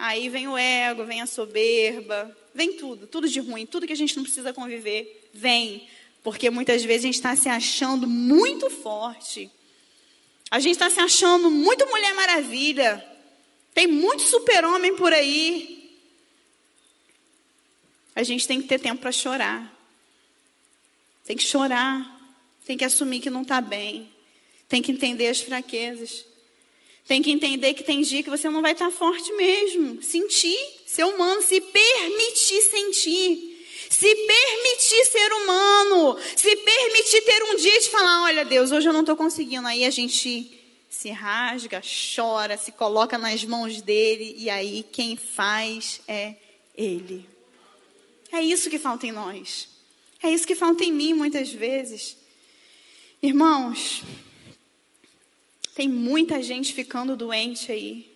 [0.01, 3.97] aí vem o ego, vem a soberba, vem tudo, tudo de ruim, tudo que a
[3.97, 5.87] gente não precisa conviver, vem.
[6.23, 9.51] Porque muitas vezes a gente está se achando muito forte.
[10.51, 13.07] A gente está se achando muito Mulher Maravilha.
[13.75, 15.95] Tem muito super-homem por aí.
[18.17, 19.73] A gente tem que ter tempo para chorar.
[21.25, 22.19] Tem que chorar.
[22.67, 24.11] Tem que assumir que não está bem.
[24.69, 26.25] Tem que entender as fraquezas.
[27.11, 30.01] Tem que entender que tem dia que você não vai estar forte mesmo.
[30.01, 33.67] Sentir, ser humano, se permitir sentir.
[33.91, 36.17] Se permitir ser humano.
[36.37, 39.67] Se permitir ter um dia de falar: olha, Deus, hoje eu não estou conseguindo.
[39.67, 40.57] Aí a gente
[40.89, 41.83] se rasga,
[42.15, 44.37] chora, se coloca nas mãos dele.
[44.39, 46.37] E aí quem faz é
[46.77, 47.29] ele.
[48.31, 49.69] É isso que falta em nós.
[50.23, 52.17] É isso que falta em mim muitas vezes.
[53.21, 54.05] Irmãos,
[55.81, 58.15] tem muita gente ficando doente aí.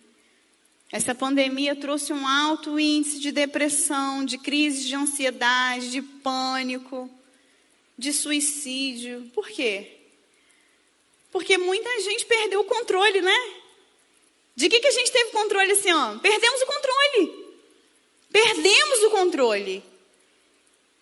[0.91, 7.09] Essa pandemia trouxe um alto índice de depressão, de crise de ansiedade, de pânico,
[7.97, 9.31] de suicídio.
[9.33, 9.97] Por quê?
[11.31, 13.53] Porque muita gente perdeu o controle, né?
[14.55, 16.19] De que, que a gente teve controle esse ano?
[16.19, 17.55] Perdemos o controle.
[18.31, 19.83] Perdemos o controle.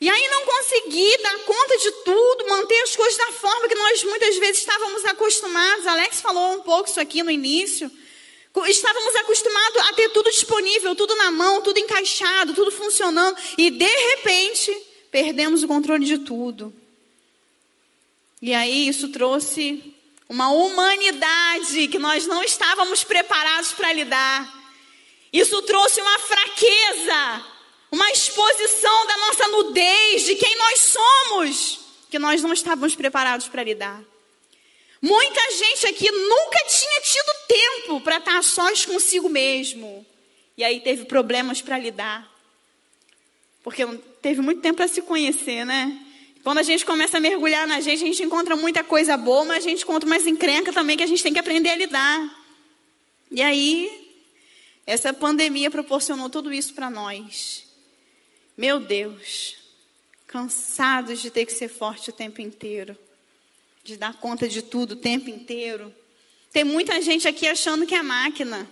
[0.04, 4.04] E aí não conseguir dar conta de tudo, manter as coisas da forma que nós
[4.04, 5.88] muitas vezes estávamos acostumados.
[5.88, 7.90] Alex falou um pouco isso aqui no início.
[8.68, 13.38] Estávamos acostumados a ter tudo disponível, tudo na mão, tudo encaixado, tudo funcionando.
[13.58, 14.78] E de repente,
[15.10, 16.74] perdemos o controle de tudo.
[18.42, 19.96] E aí isso trouxe
[20.28, 24.54] uma humanidade que nós não estávamos preparados para lidar.
[25.32, 27.53] Isso trouxe uma fraqueza
[27.94, 31.80] uma exposição da nossa nudez, de quem nós somos,
[32.10, 34.04] que nós não estávamos preparados para lidar.
[35.00, 40.04] Muita gente aqui nunca tinha tido tempo para estar sós consigo mesmo.
[40.58, 42.28] E aí teve problemas para lidar.
[43.64, 43.86] Porque
[44.24, 45.96] teve muito tempo para se conhecer, né?
[46.44, 49.64] Quando a gente começa a mergulhar na gente, a gente encontra muita coisa boa, mas
[49.64, 52.44] a gente encontra umas encrenca também que a gente tem que aprender a lidar.
[53.30, 54.18] E aí,
[54.84, 57.63] essa pandemia proporcionou tudo isso para nós.
[58.56, 59.56] Meu Deus,
[60.28, 62.96] cansados de ter que ser forte o tempo inteiro,
[63.84, 65.94] de dar conta de tudo o tempo inteiro.
[66.52, 68.70] Tem muita gente aqui achando que é máquina,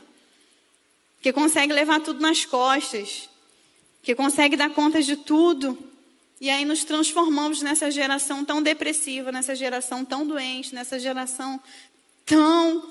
[1.20, 3.28] que consegue levar tudo nas costas,
[4.04, 5.76] que consegue dar conta de tudo.
[6.39, 11.60] E aí nos transformamos nessa geração tão depressiva, nessa geração tão doente, nessa geração
[12.24, 12.88] tão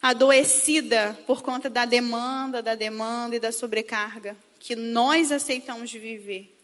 [0.00, 6.56] adoecida por conta da demanda, da demanda e da sobrecarga que nós aceitamos viver.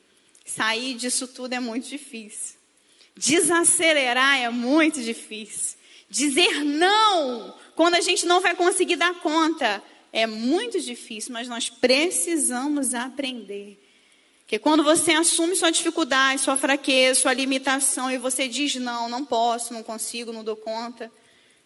[0.46, 2.56] Sair disso tudo é muito difícil.
[3.16, 5.76] Desacelerar é muito difícil.
[6.08, 9.82] Dizer não quando a gente não vai conseguir dar conta
[10.12, 13.76] é muito difícil, mas nós precisamos aprender.
[14.46, 19.24] Que quando você assume sua dificuldade, sua fraqueza, sua limitação e você diz não, não
[19.24, 21.10] posso, não consigo, não dou conta,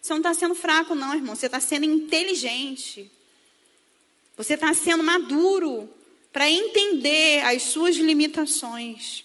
[0.01, 1.35] você não está sendo fraco, não, irmão.
[1.35, 3.09] Você está sendo inteligente.
[4.35, 5.87] Você está sendo maduro
[6.33, 9.23] para entender as suas limitações.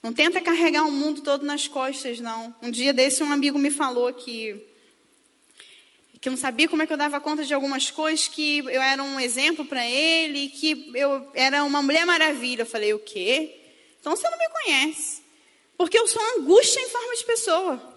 [0.00, 2.54] Não tenta carregar o mundo todo nas costas, não.
[2.62, 4.64] Um dia desse um amigo me falou que
[6.20, 9.00] que não sabia como é que eu dava conta de algumas coisas, que eu era
[9.02, 12.62] um exemplo para ele, que eu era uma mulher maravilha.
[12.62, 13.54] Eu falei, o quê?
[14.00, 15.22] Então você não me conhece.
[15.76, 17.94] Porque eu sou angústia em forma de pessoa.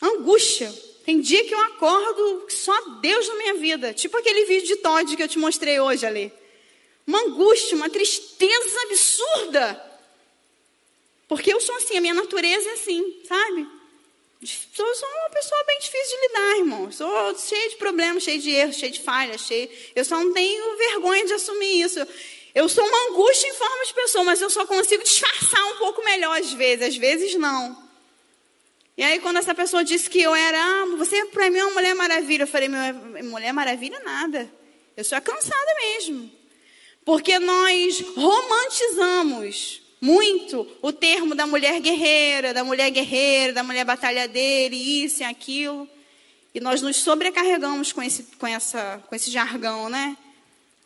[0.00, 0.72] Angústia.
[1.04, 3.92] Tem dia que eu acordo só Deus na minha vida.
[3.92, 6.32] Tipo aquele vídeo de Todd que eu te mostrei hoje ali
[7.06, 9.90] uma angústia, uma tristeza absurda.
[11.28, 13.66] Porque eu sou assim, a minha natureza é assim, sabe?
[14.42, 16.92] Eu sou uma pessoa bem difícil de lidar, irmão.
[16.92, 19.70] Sou cheia de problemas, cheia de erros, cheia de falhas, cheia...
[19.94, 21.98] Eu só não tenho vergonha de assumir isso.
[22.54, 26.04] Eu sou uma angústia em forma de pessoa, mas eu só consigo disfarçar um pouco
[26.04, 27.84] melhor às vezes, às vezes não.
[28.96, 31.74] E aí, quando essa pessoa disse que eu era, ah, você para mim é uma
[31.74, 34.48] mulher maravilha, eu falei, mulher maravilha nada.
[34.96, 36.30] Eu sou cansada mesmo.
[37.04, 44.74] Porque nós romantizamos muito o termo da mulher guerreira, da mulher guerreira, da mulher batalhadeira,
[44.74, 45.88] isso e aquilo.
[46.54, 50.16] E nós nos sobrecarregamos com esse, com, essa, com esse jargão, né?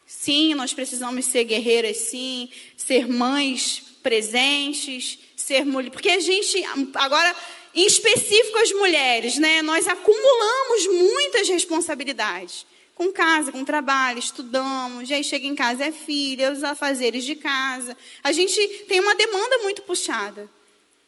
[0.06, 5.90] Sim, nós precisamos ser guerreiras, sim, ser mães presentes, ser mulher.
[5.90, 6.64] Porque a gente,
[6.94, 7.36] agora,
[7.74, 9.62] em específico as mulheres, né?
[9.62, 12.64] Nós acumulamos muitas responsabilidades.
[12.98, 17.96] Com casa, com trabalho, estudamos, aí chega em casa é filha, os afazeres de casa.
[18.24, 20.50] A gente tem uma demanda muito puxada.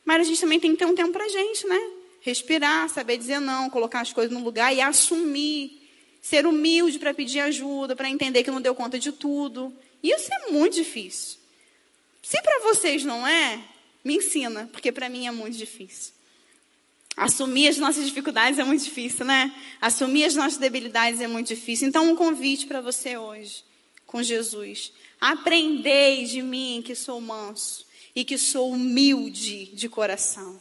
[0.04, 1.90] Mas a gente também tem que ter um tempo para a gente, né?
[2.20, 5.80] Respirar, saber dizer não, colocar as coisas no lugar e assumir.
[6.22, 9.74] Ser humilde para pedir ajuda, para entender que não deu conta de tudo.
[10.00, 11.38] Isso é muito difícil.
[12.22, 13.64] Se para vocês não é,
[14.04, 16.12] me ensina, porque para mim é muito difícil.
[17.16, 19.52] Assumir as nossas dificuldades é muito difícil, né?
[19.80, 21.88] Assumir as nossas debilidades é muito difícil.
[21.88, 23.64] Então, um convite para você hoje,
[24.06, 24.92] com Jesus.
[25.20, 27.84] Aprendei de mim que sou manso
[28.14, 30.60] e que sou humilde de coração.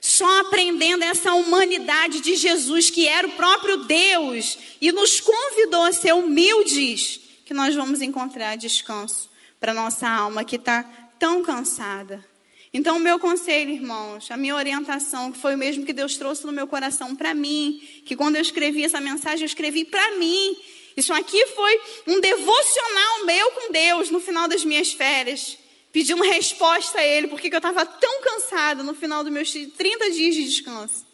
[0.00, 5.92] Só aprendendo essa humanidade de Jesus, que era o próprio Deus, e nos convidou a
[5.92, 9.28] ser humildes, que nós vamos encontrar descanso
[9.60, 10.82] para nossa alma que está
[11.18, 12.24] tão cansada.
[12.72, 16.46] Então, o meu conselho, irmãos, a minha orientação, que foi o mesmo que Deus trouxe
[16.46, 20.56] no meu coração para mim, que quando eu escrevi essa mensagem, eu escrevi para mim.
[20.96, 25.58] Isso aqui foi um devocional meu com Deus no final das minhas férias,
[25.92, 30.34] pedindo resposta a Ele, porque eu estava tão cansada no final dos meus 30 dias
[30.36, 31.04] de descanso.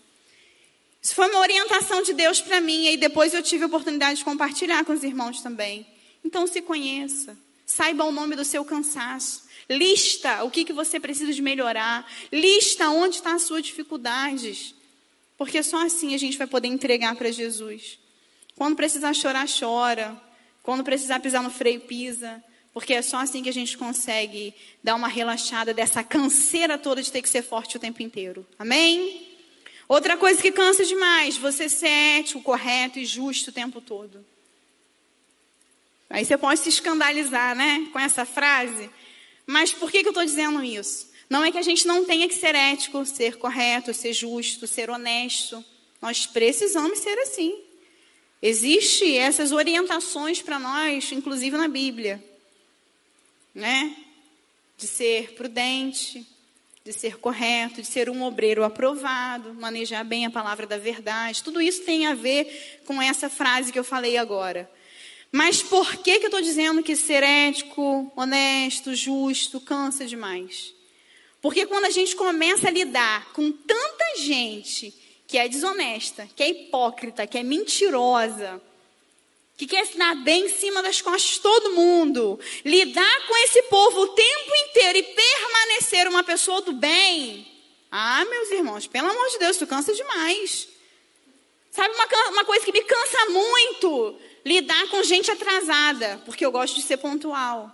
[1.00, 4.24] Isso foi uma orientação de Deus para mim, e depois eu tive a oportunidade de
[4.24, 5.86] compartilhar com os irmãos também.
[6.22, 9.45] Então, se conheça, saiba o nome do seu cansaço.
[9.68, 12.10] Lista o que, que você precisa de melhorar.
[12.32, 14.74] Lista onde estão as suas dificuldades.
[15.36, 17.98] Porque só assim a gente vai poder entregar para Jesus.
[18.54, 20.20] Quando precisar chorar, chora.
[20.62, 22.42] Quando precisar pisar no freio, pisa.
[22.72, 27.10] Porque é só assim que a gente consegue dar uma relaxada dessa canseira toda de
[27.10, 28.46] ter que ser forte o tempo inteiro.
[28.58, 29.26] Amém?
[29.88, 34.24] Outra coisa que cansa demais, você ser ético, correto e justo o tempo todo.
[36.10, 37.88] Aí você pode se escandalizar, né?
[37.92, 38.90] Com essa frase.
[39.47, 41.09] Mas por que, que eu estou dizendo isso?
[41.30, 44.90] Não é que a gente não tenha que ser ético, ser correto, ser justo, ser
[44.90, 45.64] honesto.
[46.01, 47.57] Nós precisamos ser assim.
[48.42, 52.22] Existem essas orientações para nós, inclusive na Bíblia.
[53.55, 53.97] Né?
[54.76, 56.26] De ser prudente,
[56.84, 61.42] de ser correto, de ser um obreiro aprovado, manejar bem a palavra da verdade.
[61.42, 64.70] Tudo isso tem a ver com essa frase que eu falei agora.
[65.32, 70.74] Mas por que, que eu estou dizendo que ser ético, honesto, justo, cansa demais?
[71.42, 74.94] Porque quando a gente começa a lidar com tanta gente
[75.26, 78.60] que é desonesta, que é hipócrita, que é mentirosa,
[79.56, 83.62] que quer se dar bem em cima das costas de todo mundo, lidar com esse
[83.64, 87.46] povo o tempo inteiro e permanecer uma pessoa do bem,
[87.90, 90.68] ah, meus irmãos, pelo amor de Deus, isso cansa demais.
[91.70, 94.18] Sabe uma, uma coisa que me cansa muito?
[94.47, 97.72] Lidar com gente atrasada, porque eu gosto de ser pontual.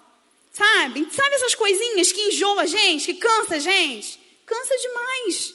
[0.50, 1.06] Sabe?
[1.12, 4.18] Sabe essas coisinhas que enjoa a gente, que cansa a gente?
[4.46, 5.54] Cansa demais.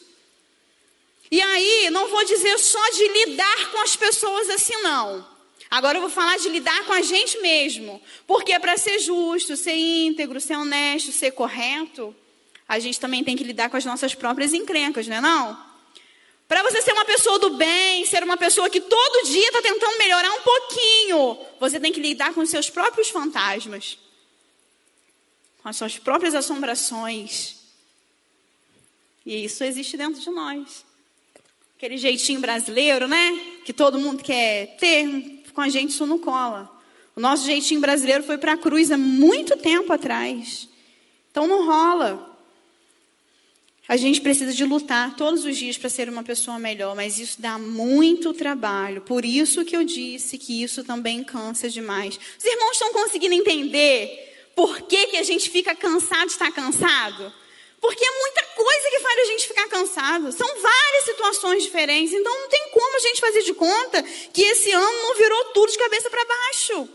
[1.32, 5.28] E aí, não vou dizer só de lidar com as pessoas assim, não.
[5.72, 8.00] Agora eu vou falar de lidar com a gente mesmo.
[8.28, 12.16] Porque para ser justo, ser íntegro, ser honesto, ser correto,
[12.68, 15.67] a gente também tem que lidar com as nossas próprias encrencas, não é não?
[16.48, 19.98] Para você ser uma pessoa do bem, ser uma pessoa que todo dia está tentando
[19.98, 23.98] melhorar um pouquinho, você tem que lidar com os seus próprios fantasmas,
[25.62, 27.58] com as suas próprias assombrações.
[29.26, 30.86] E isso existe dentro de nós.
[31.76, 33.60] Aquele jeitinho brasileiro, né?
[33.66, 36.72] Que todo mundo quer ter, com a gente isso não cola.
[37.14, 40.70] O nosso jeitinho brasileiro foi para a cruz há muito tempo atrás.
[41.30, 42.37] Então não rola.
[43.88, 47.42] A gente precisa de lutar todos os dias para ser uma pessoa melhor, mas isso
[47.42, 49.02] dá muito trabalho.
[49.02, 52.20] Por isso que eu disse que isso também cansa demais.
[52.38, 57.34] Os irmãos estão conseguindo entender por que, que a gente fica cansado de estar cansado?
[57.80, 60.32] Porque é muita coisa que faz a gente ficar cansado.
[60.34, 62.12] São várias situações diferentes.
[62.12, 65.72] Então não tem como a gente fazer de conta que esse ano não virou tudo
[65.72, 66.90] de cabeça para baixo.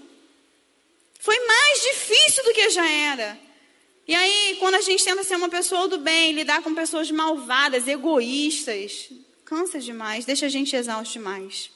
[1.20, 3.51] Foi mais difícil do que já era.
[4.06, 7.86] E aí, quando a gente tenta ser uma pessoa do bem, lidar com pessoas malvadas,
[7.86, 9.10] egoístas,
[9.44, 11.70] cansa demais, deixa a gente exausto demais.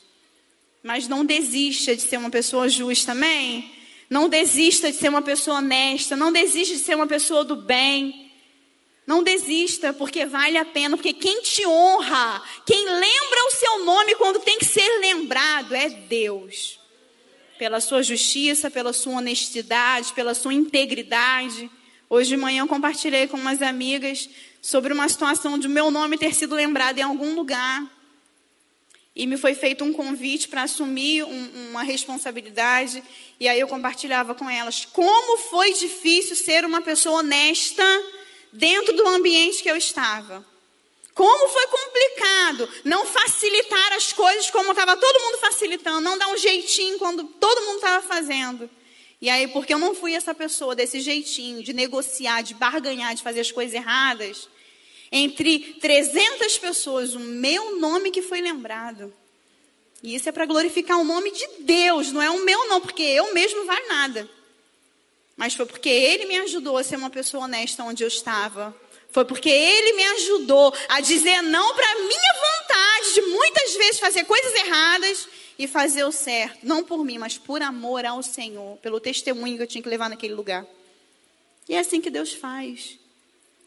[0.82, 3.70] Mas não desista de ser uma pessoa justa, amém?
[4.08, 8.26] Não desista de ser uma pessoa honesta, não desista de ser uma pessoa do bem.
[9.06, 14.16] Não desista, porque vale a pena, porque quem te honra, quem lembra o seu nome
[14.16, 16.80] quando tem que ser lembrado é Deus.
[17.56, 21.70] Pela sua justiça, pela sua honestidade, pela sua integridade.
[22.08, 24.28] Hoje de manhã eu compartilhei com umas amigas
[24.62, 27.84] sobre uma situação de meu nome ter sido lembrado em algum lugar.
[29.14, 33.02] E me foi feito um convite para assumir um, uma responsabilidade.
[33.40, 37.84] E aí eu compartilhava com elas como foi difícil ser uma pessoa honesta
[38.52, 40.46] dentro do ambiente que eu estava.
[41.12, 46.36] Como foi complicado não facilitar as coisas como estava todo mundo facilitando, não dar um
[46.36, 48.70] jeitinho quando todo mundo estava fazendo.
[49.20, 53.22] E aí, porque eu não fui essa pessoa desse jeitinho, de negociar, de barganhar, de
[53.22, 54.48] fazer as coisas erradas,
[55.10, 59.12] entre 300 pessoas, o meu nome que foi lembrado.
[60.02, 63.02] E isso é para glorificar o nome de Deus, não é o meu não, porque
[63.02, 64.28] eu mesmo não vale nada.
[65.36, 68.74] Mas foi porque Ele me ajudou a ser uma pessoa honesta onde eu estava.
[69.16, 73.98] Foi porque Ele me ajudou a dizer não para a minha vontade de muitas vezes
[73.98, 75.26] fazer coisas erradas
[75.58, 76.58] e fazer o certo.
[76.66, 80.10] Não por mim, mas por amor ao Senhor, pelo testemunho que eu tinha que levar
[80.10, 80.66] naquele lugar.
[81.66, 82.98] E é assim que Deus faz.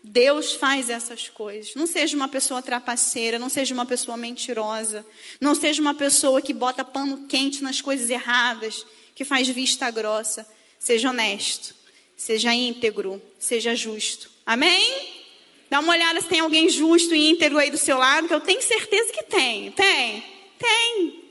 [0.03, 1.73] Deus faz essas coisas.
[1.73, 5.03] Não seja uma pessoa trapaceira, não seja uma pessoa mentirosa,
[5.41, 8.85] não seja uma pessoa que bota pano quente nas coisas erradas,
[9.15, 10.47] que faz vista grossa.
[10.77, 11.73] Seja honesto,
[12.15, 14.29] seja íntegro, seja justo.
[14.45, 15.18] Amém?
[15.69, 18.39] Dá uma olhada se tem alguém justo e íntegro aí do seu lado, que eu
[18.39, 19.71] tenho certeza que tem.
[19.71, 20.23] Tem?
[20.57, 21.23] Tem.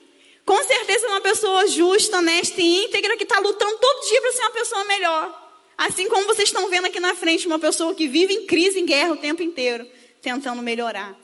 [0.44, 4.40] Com certeza uma pessoa justa, honesta e íntegra que está lutando todo dia para ser
[4.42, 5.48] uma pessoa melhor.
[5.76, 8.86] Assim como vocês estão vendo aqui na frente uma pessoa que vive em crise, em
[8.86, 9.86] guerra o tempo inteiro,
[10.22, 11.14] tentando melhorar.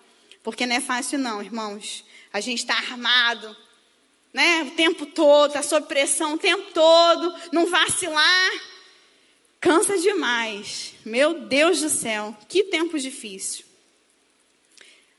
[0.43, 2.05] Porque não é fácil não, irmãos.
[2.33, 3.57] A gente está armado,
[4.33, 4.65] né?
[4.65, 8.51] O tempo todo, está sob pressão o tempo todo, não vacilar.
[9.65, 10.93] Cansa demais.
[11.07, 13.65] Meu Deus do céu, que tempo difícil.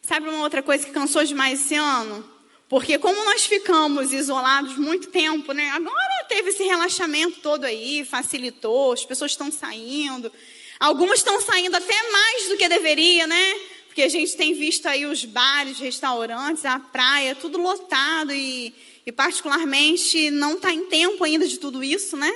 [0.03, 2.23] Sabe uma outra coisa que cansou demais esse ano?
[2.69, 5.71] Porque como nós ficamos isolados muito tempo, né?
[5.71, 10.31] Agora teve esse relaxamento todo aí, facilitou, as pessoas estão saindo.
[10.79, 13.59] Algumas estão saindo até mais do que deveria, né?
[13.87, 18.71] Porque a gente tem visto aí os bares, restaurantes, a praia, tudo lotado e,
[19.07, 22.31] e particularmente não está em tempo ainda de tudo isso, né?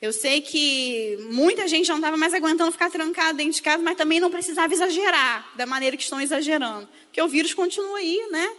[0.00, 3.96] Eu sei que muita gente não estava mais aguentando ficar trancado dentro de casa, mas
[3.96, 6.86] também não precisava exagerar da maneira que estão exagerando.
[7.06, 8.52] Porque o vírus continua aí, né?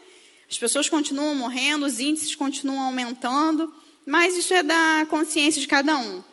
[0.49, 3.71] As pessoas continuam morrendo, os índices continuam aumentando,
[4.05, 6.23] mas isso é da consciência de cada um.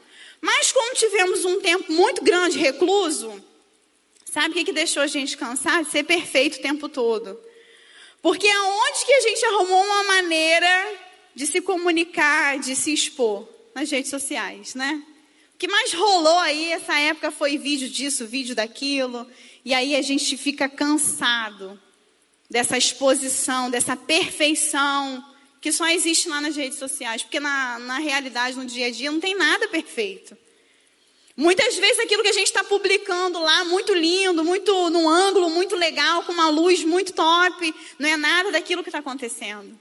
[0.40, 3.44] Mas como tivemos um tempo muito grande recluso,
[4.24, 5.84] sabe o que, que deixou a gente cansar?
[5.84, 7.38] De ser perfeito o tempo todo.
[8.22, 10.94] Porque aonde que a gente arrumou uma maneira
[11.34, 13.53] de se comunicar, de se expor?
[13.74, 15.02] Nas redes sociais, né?
[15.54, 19.26] O que mais rolou aí essa época foi vídeo disso, vídeo daquilo.
[19.64, 21.80] E aí a gente fica cansado
[22.50, 25.24] dessa exposição, dessa perfeição
[25.60, 29.10] que só existe lá nas redes sociais, porque na, na realidade, no dia a dia,
[29.10, 30.36] não tem nada perfeito.
[31.36, 35.74] Muitas vezes aquilo que a gente está publicando lá, muito lindo, muito no ângulo, muito
[35.74, 39.76] legal, com uma luz muito top, não é nada daquilo que está acontecendo.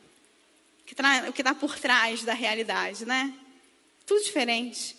[1.27, 3.33] O que está por trás da realidade, né?
[4.05, 4.95] Tudo diferente.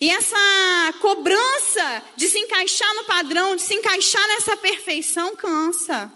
[0.00, 6.10] E essa cobrança de se encaixar no padrão, de se encaixar nessa perfeição, cansa.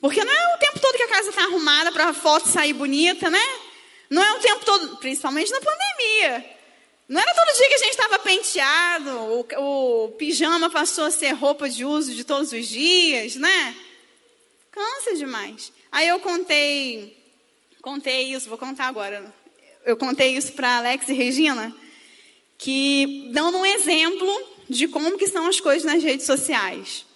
[0.00, 2.72] Porque não é o tempo todo que a casa está arrumada para a foto sair
[2.72, 3.42] bonita, né?
[4.08, 6.58] Não é o tempo todo, principalmente na pandemia.
[7.08, 11.32] Não era todo dia que a gente estava penteado, o, o, pijama passou a ser
[11.32, 13.76] roupa de uso de todos os dias, né?
[14.70, 15.72] Cansa demais.
[15.90, 17.16] Aí eu contei,
[17.80, 19.34] contei isso, vou contar agora.
[19.88, 21.74] Eu contei isso para Alex e Regina,
[22.58, 24.28] que dando um exemplo
[24.68, 27.06] de como que são as coisas nas redes sociais.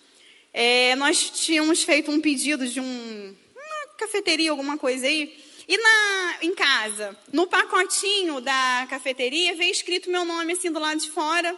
[0.55, 5.39] É, nós tínhamos feito um pedido de um, uma cafeteria, alguma coisa aí.
[5.69, 10.99] E na, em casa, no pacotinho da cafeteria, veio escrito meu nome assim do lado
[10.99, 11.55] de fora.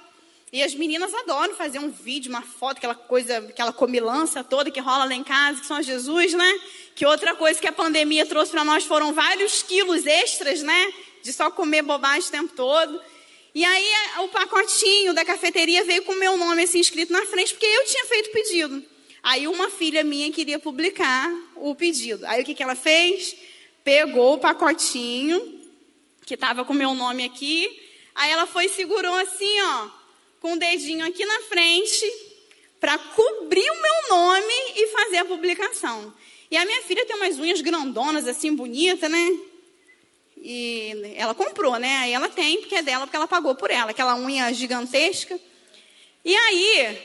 [0.52, 4.80] E as meninas adoram fazer um vídeo, uma foto, aquela coisa, aquela comilança toda que
[4.80, 6.60] rola lá em casa, que são Jesus, né?
[6.94, 10.92] Que outra coisa que a pandemia trouxe para nós foram vários quilos extras, né?
[11.22, 13.00] De só comer bobagem o tempo todo.
[13.54, 17.52] E aí o pacotinho da cafeteria veio com o meu nome assim escrito na frente,
[17.52, 18.84] porque eu tinha feito o pedido.
[19.22, 22.26] Aí uma filha minha queria publicar o pedido.
[22.26, 23.34] Aí o que, que ela fez?
[23.82, 25.60] Pegou o pacotinho,
[26.26, 27.80] que estava com o meu nome aqui.
[28.14, 29.88] Aí ela foi e segurou assim, ó,
[30.40, 32.04] com o dedinho aqui na frente,
[32.78, 36.12] para cobrir o meu nome e fazer a publicação.
[36.54, 39.38] E a minha filha tem umas unhas grandonas, assim, bonita, né?
[40.36, 41.96] E ela comprou, né?
[41.96, 45.36] Aí ela tem, porque é dela, porque ela pagou por ela, aquela unha gigantesca.
[46.24, 46.96] E aí,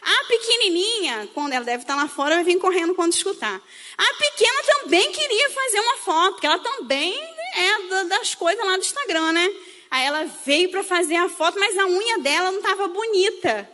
[0.00, 3.60] a pequenininha, quando ela deve estar lá fora, vai vir correndo quando escutar.
[3.98, 7.14] A pequena também queria fazer uma foto, porque ela também
[7.56, 9.54] é das coisas lá do Instagram, né?
[9.90, 13.70] Aí ela veio para fazer a foto, mas a unha dela não estava bonita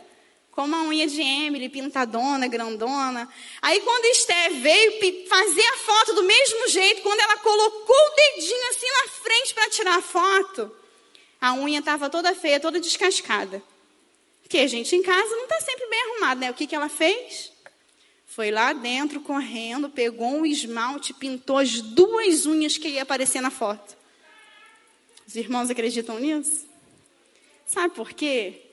[0.51, 3.27] como a unha de Emily, pintadona, grandona.
[3.61, 8.69] Aí quando Esther veio fazer a foto do mesmo jeito, quando ela colocou o dedinho
[8.69, 10.75] assim na frente para tirar a foto,
[11.39, 13.63] a unha estava toda feia, toda descascada.
[14.41, 16.51] Porque a gente em casa não está sempre bem arrumado, né?
[16.51, 17.51] O que, que ela fez?
[18.27, 23.49] Foi lá dentro correndo, pegou um esmalte, pintou as duas unhas que ia aparecer na
[23.49, 23.95] foto.
[25.25, 26.67] Os irmãos acreditam nisso?
[27.65, 28.70] Sabe por quê?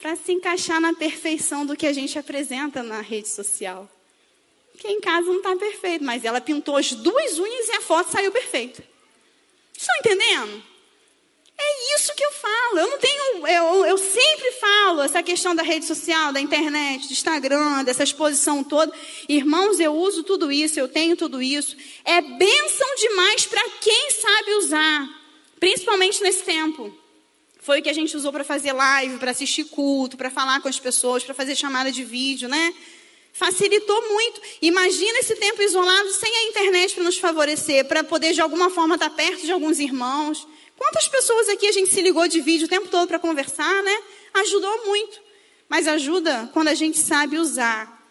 [0.00, 3.88] Para se encaixar na perfeição do que a gente apresenta na rede social.
[4.72, 8.10] Porque em casa não está perfeito, mas ela pintou as duas unhas e a foto
[8.10, 8.82] saiu perfeita.
[9.76, 10.62] Estão entendendo?
[11.58, 12.78] É isso que eu falo.
[12.78, 13.46] Eu não tenho.
[13.46, 18.64] Eu, eu sempre falo essa questão da rede social, da internet, do Instagram, dessa exposição
[18.64, 18.90] toda.
[19.28, 21.76] Irmãos, eu uso tudo isso, eu tenho tudo isso.
[22.04, 25.08] É bênção demais para quem sabe usar,
[25.58, 26.99] principalmente nesse tempo.
[27.70, 30.66] Foi o que a gente usou para fazer live, para assistir culto, para falar com
[30.66, 32.74] as pessoas, para fazer chamada de vídeo, né?
[33.32, 34.40] Facilitou muito.
[34.60, 38.96] Imagina esse tempo isolado sem a internet para nos favorecer, para poder de alguma forma
[38.96, 40.48] estar perto de alguns irmãos.
[40.76, 44.02] Quantas pessoas aqui a gente se ligou de vídeo o tempo todo para conversar, né?
[44.34, 45.20] Ajudou muito.
[45.68, 48.04] Mas ajuda quando a gente sabe usar.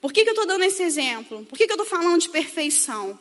[0.00, 1.44] Por que, que eu estou dando esse exemplo?
[1.46, 3.18] Por que, que eu estou falando de perfeição?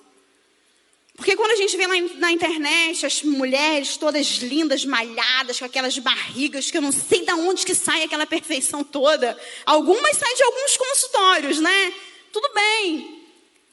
[1.19, 6.71] Porque quando a gente vê na internet as mulheres todas lindas, malhadas, com aquelas barrigas,
[6.71, 9.37] que eu não sei de onde que sai aquela perfeição toda.
[9.65, 11.93] Algumas saem de alguns consultórios, né?
[12.31, 13.21] Tudo bem.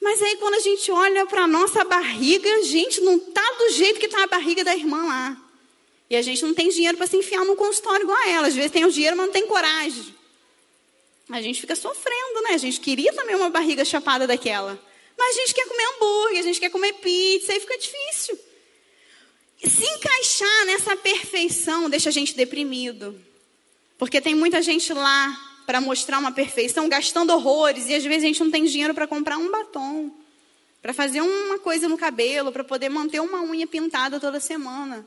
[0.01, 4.07] Mas aí quando a gente olha para nossa barriga, gente, não tá do jeito que
[4.07, 5.37] está a barriga da irmã lá.
[6.09, 8.47] E a gente não tem dinheiro para se enfiar num consultório igual a ela.
[8.47, 10.13] Às vezes tem o dinheiro, mas não tem coragem.
[11.29, 12.55] A gente fica sofrendo, né?
[12.55, 14.77] A gente queria também uma barriga chapada daquela.
[15.17, 18.37] Mas a gente quer comer hambúrguer, a gente quer comer pizza, aí fica difícil.
[19.63, 23.19] Se encaixar nessa perfeição deixa a gente deprimido.
[23.97, 28.27] Porque tem muita gente lá para mostrar uma perfeição, gastando horrores, e às vezes a
[28.27, 30.11] gente não tem dinheiro para comprar um batom,
[30.81, 35.05] para fazer uma coisa no cabelo, para poder manter uma unha pintada toda semana.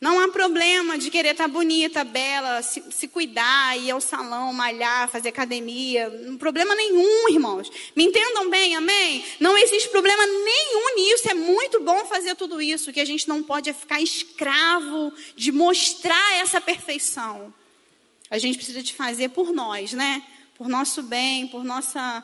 [0.00, 5.08] Não há problema de querer estar bonita, bela, se, se, cuidar, ir ao salão, malhar,
[5.08, 6.08] fazer academia.
[6.08, 7.68] Não problema nenhum, irmãos.
[7.96, 9.24] Me entendam bem, amém?
[9.40, 11.28] Não existe problema nenhum nisso.
[11.28, 12.90] É muito bom fazer tudo isso.
[12.90, 17.52] O que a gente não pode é ficar escravo de mostrar essa perfeição.
[18.30, 20.22] A gente precisa de fazer por nós, né?
[20.54, 22.22] Por nosso bem, por nossa.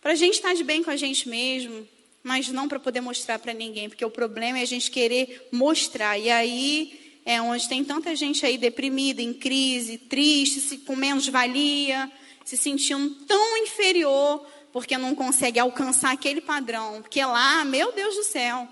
[0.00, 1.86] Para a gente estar de bem com a gente mesmo,
[2.22, 6.16] mas não para poder mostrar para ninguém, porque o problema é a gente querer mostrar.
[6.16, 11.28] E aí é onde tem tanta gente aí deprimida, em crise, triste, se, com menos
[11.28, 12.10] valia,
[12.44, 17.00] se sentindo tão inferior porque não consegue alcançar aquele padrão.
[17.00, 18.66] Porque lá, meu Deus do céu,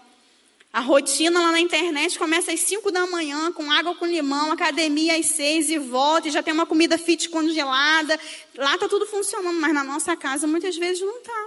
[0.73, 5.17] a rotina lá na internet começa às 5 da manhã, com água com limão, academia
[5.17, 8.19] às 6 e volta, e já tem uma comida fit congelada.
[8.57, 11.47] Lá está tudo funcionando, mas na nossa casa muitas vezes não está.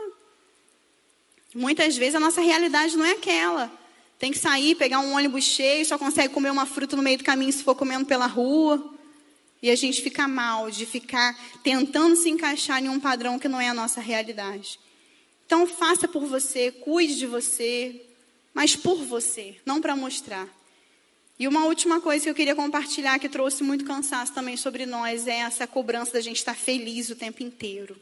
[1.53, 3.80] Muitas vezes a nossa realidade não é aquela.
[4.21, 7.23] Tem que sair, pegar um ônibus cheio, só consegue comer uma fruta no meio do
[7.23, 8.93] caminho se for comendo pela rua.
[9.63, 13.59] E a gente fica mal de ficar tentando se encaixar em um padrão que não
[13.59, 14.79] é a nossa realidade.
[15.43, 17.99] Então faça por você, cuide de você,
[18.53, 20.47] mas por você, não para mostrar.
[21.39, 25.25] E uma última coisa que eu queria compartilhar, que trouxe muito cansaço também sobre nós,
[25.25, 27.97] é essa cobrança da gente estar feliz o tempo inteiro.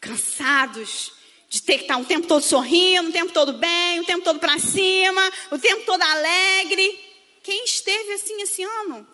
[0.00, 1.12] Cansados
[1.50, 4.38] de ter que estar o tempo todo sorrindo, o tempo todo bem, o tempo todo
[4.38, 6.98] para cima, o tempo todo alegre.
[7.42, 9.06] Quem esteve assim esse ano?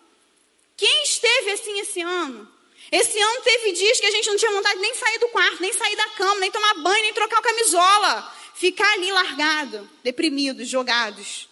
[0.77, 2.47] Quem esteve assim esse ano?
[2.89, 5.73] Esse ano teve dias que a gente não tinha vontade nem sair do quarto, nem
[5.73, 11.47] sair da cama, nem tomar banho, nem trocar a camisola ficar ali largado, deprimidos, jogados.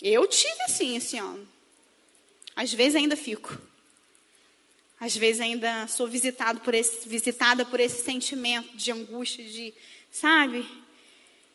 [0.00, 1.46] Eu tive assim esse ano.
[2.56, 3.56] Às vezes ainda fico.
[5.00, 9.72] Às vezes ainda sou visitado por esse, visitada por esse sentimento de angústia, de,
[10.10, 10.66] sabe?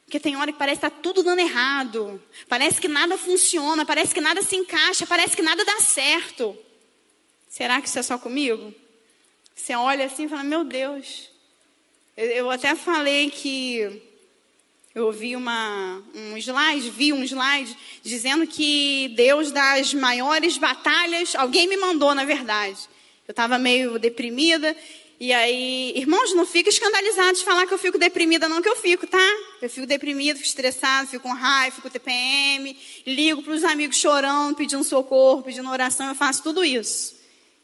[0.05, 2.23] Porque tem hora que parece que está tudo dando errado.
[2.47, 6.57] Parece que nada funciona, parece que nada se encaixa, parece que nada dá certo.
[7.49, 8.73] Será que isso é só comigo?
[9.55, 11.29] Você olha assim e fala, meu Deus.
[12.15, 14.01] Eu, até falei que
[14.93, 21.67] eu ouvi uma, um slide, vi um slide dizendo que Deus das maiores batalhas, alguém
[21.67, 22.77] me mandou, na verdade.
[23.27, 24.75] Eu estava meio deprimida.
[25.19, 28.75] E aí, irmãos, não fica escandalizados de falar que eu fico deprimida, não, que eu
[28.75, 29.25] fico, tá?
[29.61, 34.55] Eu fico deprimida, fico estressada, fico com raiva, fico TPM, ligo para os amigos chorando,
[34.55, 37.15] pedindo socorro, pedindo oração, eu faço tudo isso.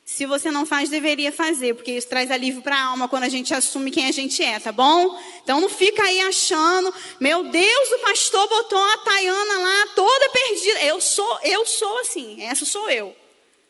[0.06, 3.30] Se você não faz, deveria fazer, porque isso traz alívio para a alma quando a
[3.30, 5.22] gente assume quem a gente é, tá bom?
[5.44, 10.82] Então não fica aí achando, meu Deus, o pastor botou a Tayana lá toda perdida.
[10.86, 13.14] Eu sou, eu sou assim, essa sou eu.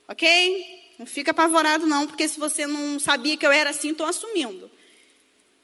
[0.07, 0.78] OK?
[0.99, 4.69] Não fica apavorado não, porque se você não sabia que eu era assim, estou assumindo.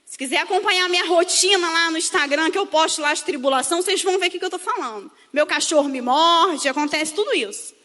[0.06, 4.02] Se quiser acompanhar minha rotina lá no Instagram, que eu posto lá as tribulações, vocês
[4.02, 5.12] vão ver o que eu estou falando.
[5.34, 7.76] Meu cachorro me morde, acontece tudo isso.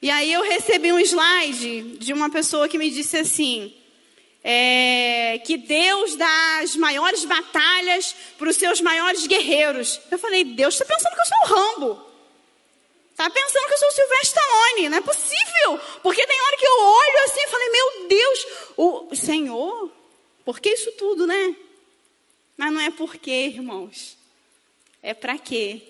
[0.00, 3.74] E aí eu recebi um slide de uma pessoa que me disse assim:
[4.42, 10.00] é, que Deus dá as maiores batalhas para os seus maiores guerreiros.
[10.10, 12.13] Eu falei, Deus está pensando que eu sou o Rambo.
[13.14, 14.88] Está pensando que eu sou Silvestre Stallone.
[14.88, 15.80] Não é possível.
[16.02, 18.46] Porque tem hora que eu olho assim e falei, meu Deus,
[18.76, 19.92] o Senhor,
[20.44, 21.56] por que isso tudo, né?
[22.56, 24.16] Mas não é por quê, irmãos.
[25.00, 25.80] É para quê?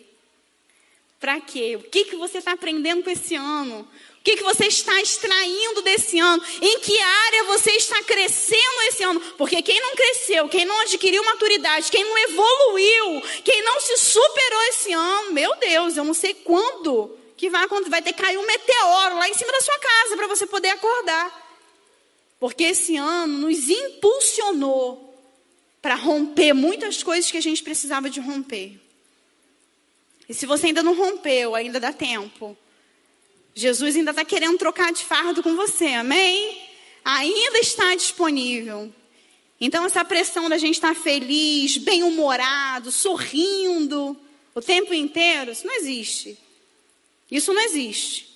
[1.19, 1.77] Para quê?
[1.77, 3.89] O que, que você está aprendendo com esse ano?
[4.25, 6.43] O que, que você está extraindo desse ano?
[6.63, 9.21] Em que área você está crescendo esse ano?
[9.37, 14.63] Porque quem não cresceu, quem não adquiriu maturidade, quem não evoluiu, quem não se superou
[14.71, 17.91] esse ano, meu Deus, eu não sei quando que vai acontecer.
[17.91, 20.71] Vai ter que cair um meteoro lá em cima da sua casa para você poder
[20.71, 21.61] acordar.
[22.41, 25.23] Porque esse ano nos impulsionou
[25.83, 28.81] para romper muitas coisas que a gente precisava de romper.
[30.27, 32.57] E se você ainda não rompeu, ainda dá tempo.
[33.55, 36.61] Jesus ainda está querendo trocar de fardo com você, amém?
[37.05, 38.93] Ainda está disponível.
[39.61, 44.17] Então, essa pressão da gente estar feliz, bem-humorado, sorrindo
[44.55, 46.37] o tempo inteiro, isso não existe.
[47.31, 48.29] Isso não existe.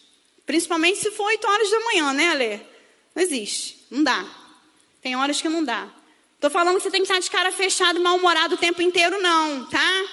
[0.46, 2.60] Principalmente se for 8 horas da manhã, né, Alê?
[3.14, 3.84] Não existe.
[3.90, 4.24] Não dá.
[5.02, 5.88] Tem horas que não dá.
[6.36, 9.66] Estou falando que você tem que estar de cara fechada, mal-humorado o tempo inteiro, não,
[9.66, 10.04] tá?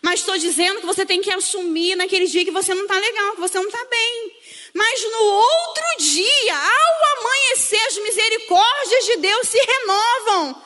[0.00, 3.32] Mas estou dizendo que você tem que assumir naquele dia que você não está legal,
[3.34, 4.35] que você não está bem.
[4.76, 10.62] Mas no outro dia, ao amanhecer, as misericórdias de Deus se renovam.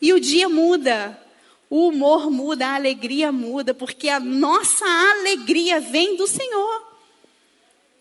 [0.00, 1.20] E o dia muda.
[1.68, 6.82] O humor muda, a alegria muda, porque a nossa alegria vem do Senhor.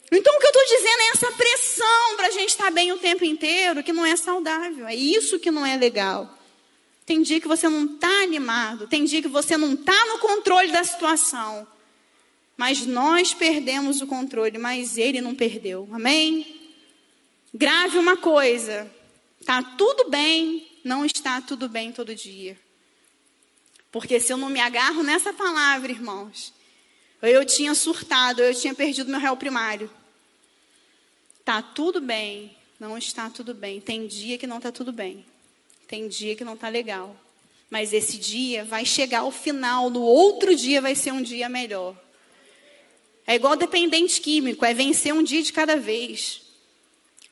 [0.10, 2.94] Então, o que eu estou dizendo é essa pressão para a gente estar tá bem
[2.94, 4.88] o tempo inteiro, que não é saudável.
[4.88, 6.30] É isso que não é legal.
[7.06, 10.72] Tem dia que você não está animado, tem dia que você não está no controle
[10.72, 11.68] da situação.
[12.62, 15.90] Mas nós perdemos o controle, mas ele não perdeu.
[15.92, 16.62] Amém?
[17.52, 18.88] Grave uma coisa:
[19.40, 22.56] está tudo bem, não está tudo bem todo dia.
[23.92, 26.54] Porque se eu não me agarro nessa palavra, irmãos,
[27.24, 29.90] eu tinha surtado, eu tinha perdido meu réu primário.
[31.40, 33.82] Está tudo bem, não está tudo bem.
[33.82, 35.26] Tem dia que não está tudo bem.
[35.88, 37.20] Tem dia que não está legal.
[37.72, 41.98] Mas esse dia vai chegar ao final, no outro dia vai ser um dia melhor.
[43.26, 46.42] É igual dependente químico, é vencer um dia de cada vez.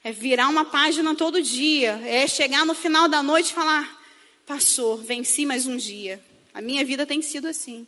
[0.03, 2.01] É virar uma página todo dia.
[2.05, 4.01] É chegar no final da noite e falar:
[4.45, 6.23] passou, venci mais um dia.
[6.53, 7.85] A minha vida tem sido assim.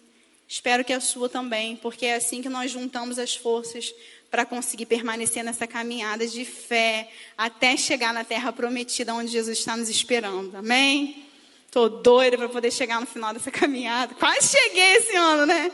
[0.47, 3.93] Espero que a sua também, porque é assim que nós juntamos as forças
[4.29, 9.77] para conseguir permanecer nessa caminhada de fé até chegar na terra prometida onde Jesus está
[9.77, 10.55] nos esperando.
[10.57, 11.25] Amém?
[11.65, 14.13] Estou doida para poder chegar no final dessa caminhada.
[14.15, 15.71] Quase cheguei esse ano, né?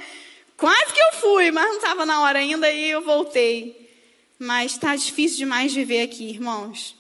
[0.58, 3.88] Quase que eu fui, mas não estava na hora ainda e eu voltei.
[4.40, 6.96] Mas está difícil demais viver aqui, irmãos.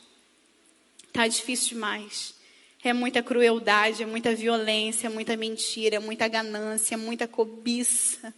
[1.07, 2.35] Está difícil demais.
[2.83, 8.31] É muita crueldade, é muita violência, é muita mentira, é muita ganância, é muita cobiça.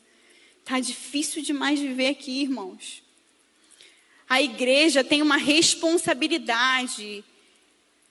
[0.60, 3.04] Está difícil demais viver aqui, irmãos.
[4.30, 7.26] A igreja tem uma responsabilidade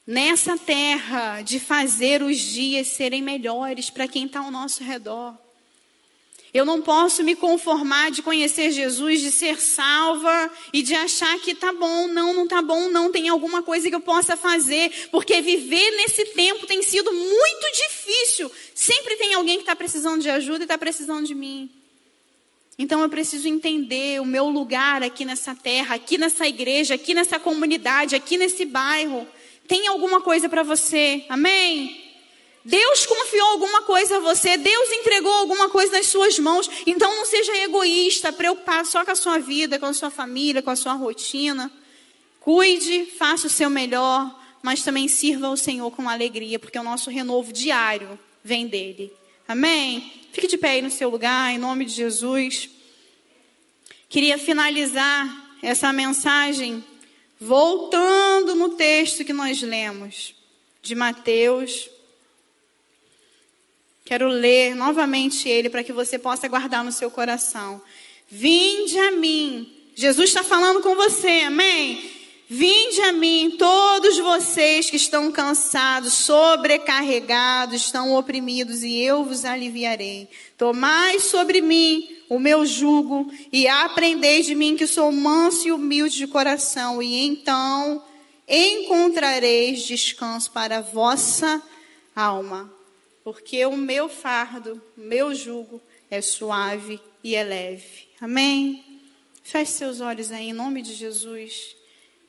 [0.06, 5.47] nessa terra de fazer os dias serem melhores para quem está ao nosso redor.
[6.53, 11.55] Eu não posso me conformar de conhecer Jesus, de ser salva e de achar que
[11.55, 15.42] tá bom, não, não tá bom, não tem alguma coisa que eu possa fazer, porque
[15.42, 18.51] viver nesse tempo tem sido muito difícil.
[18.74, 21.70] Sempre tem alguém que está precisando de ajuda e está precisando de mim.
[22.78, 27.38] Então eu preciso entender o meu lugar aqui nessa terra, aqui nessa igreja, aqui nessa
[27.38, 29.26] comunidade, aqui nesse bairro.
[29.66, 31.26] Tem alguma coisa para você?
[31.28, 32.07] Amém?
[32.69, 36.69] Deus confiou alguma coisa a você, Deus entregou alguma coisa nas suas mãos.
[36.87, 40.69] Então não seja egoísta, preocupado só com a sua vida, com a sua família, com
[40.69, 41.73] a sua rotina.
[42.41, 47.09] Cuide, faça o seu melhor, mas também sirva ao Senhor com alegria, porque o nosso
[47.09, 49.11] renovo diário vem dele.
[49.49, 50.12] Amém?
[50.31, 52.69] Fique de pé aí no seu lugar, em nome de Jesus.
[54.11, 56.85] Queria finalizar essa mensagem
[57.41, 60.35] voltando no texto que nós lemos,
[60.83, 61.89] de Mateus
[64.09, 67.78] Quero ler novamente ele para que você possa guardar no seu coração.
[68.26, 69.70] Vinde a mim.
[69.94, 72.11] Jesus está falando com você, amém?
[72.48, 80.26] Vinde a mim, todos vocês que estão cansados, sobrecarregados, estão oprimidos, e eu vos aliviarei.
[80.56, 86.16] Tomai sobre mim o meu jugo e aprendei de mim que sou manso e humilde
[86.16, 88.02] de coração, e então
[88.48, 91.62] encontrareis descanso para a vossa
[92.16, 92.78] alma
[93.29, 98.09] porque o meu fardo, o meu jugo é suave e é leve.
[98.18, 99.03] Amém?
[99.43, 101.76] Feche seus olhos aí, em nome de Jesus.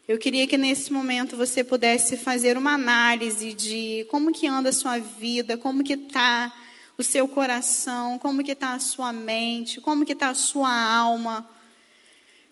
[0.06, 4.74] Eu queria que nesse momento você pudesse fazer uma análise de como que anda a
[4.74, 6.54] sua vida, como que está
[6.98, 11.50] o seu coração, como que está a sua mente, como que está a sua alma.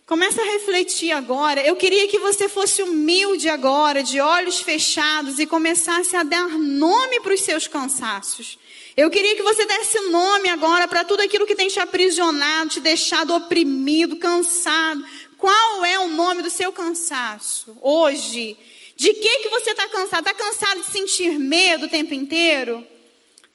[0.08, 1.60] Começa a refletir agora.
[1.60, 7.20] Eu queria que você fosse humilde agora, de olhos fechados, e começasse a dar nome
[7.20, 8.58] para os seus cansaços.
[8.95, 12.80] Eu queria que você desse nome agora para tudo aquilo que tem te aprisionado, te
[12.80, 15.03] deixado oprimido, cansado.
[15.38, 18.58] Qual é o nome do seu cansaço hoje?
[18.95, 20.26] De que que você está cansado?
[20.26, 22.88] Está cansado de sentir medo o tempo inteiro?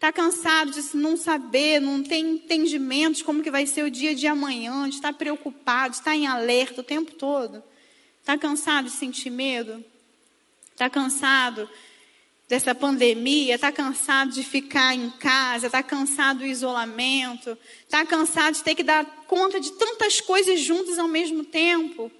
[0.02, 4.16] Está cansado de não saber, não ter entendimento de como que vai ser o dia
[4.16, 7.62] de amanhã, de estar preocupado, de estar em alerta o tempo todo?
[8.18, 9.84] Está cansado de sentir medo?
[10.72, 11.70] Está cansado
[12.48, 18.64] dessa pandemia, está cansado de ficar em casa, está cansado do isolamento, está cansado de
[18.64, 22.10] ter que dar conta de tantas coisas juntas ao mesmo tempo.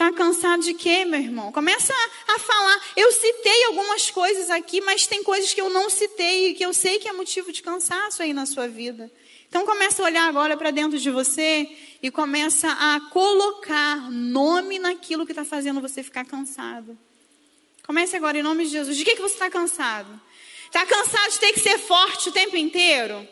[0.00, 1.52] Está cansado de quê, meu irmão?
[1.52, 2.80] Começa a, a, falar.
[2.96, 6.72] Eu citei algumas coisas aqui, mas tem coisas que eu não citei e que eu
[6.72, 9.12] sei que é motivo de cansaço aí na sua vida.
[9.46, 11.68] Então começa a olhar agora para dentro de você
[12.02, 16.96] e começa a colocar nome naquilo que está fazendo você ficar cansado.
[17.86, 18.96] Comece agora em nome de Jesus.
[18.96, 20.18] De que, que você está cansado?
[20.64, 23.28] Está cansado de ter que ser forte o tempo inteiro?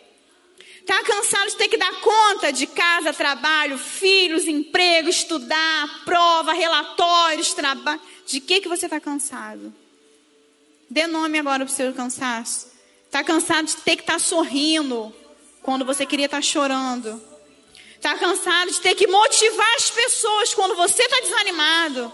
[0.90, 7.52] Está cansado de ter que dar conta de casa, trabalho, filhos, emprego, estudar, prova, relatórios,
[7.52, 8.00] trabalho?
[8.24, 9.70] De que, que você está cansado?
[10.88, 12.68] Dê nome agora para o seu cansaço.
[13.04, 15.14] Está cansado de ter que estar tá sorrindo
[15.62, 17.22] quando você queria estar tá chorando.
[17.94, 22.10] Está cansado de ter que motivar as pessoas quando você está desanimado.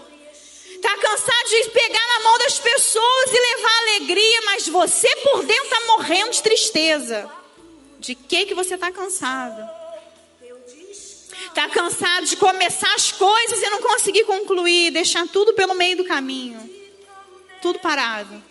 [0.71, 5.63] Está cansado de pegar na mão das pessoas e levar alegria, mas você por dentro
[5.63, 7.31] está morrendo de tristeza.
[8.05, 9.67] De que que você está cansado?
[11.47, 16.05] Está cansado de começar as coisas e não conseguir concluir, deixar tudo pelo meio do
[16.05, 16.69] caminho.
[17.63, 18.43] Tudo parado.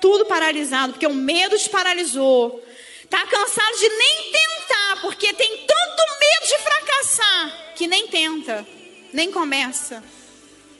[0.00, 2.62] Tudo paralisado, porque o medo te paralisou.
[3.02, 8.64] Está cansado de nem tentar, porque tem tanto medo de fracassar que nem tenta,
[9.12, 10.02] nem começa.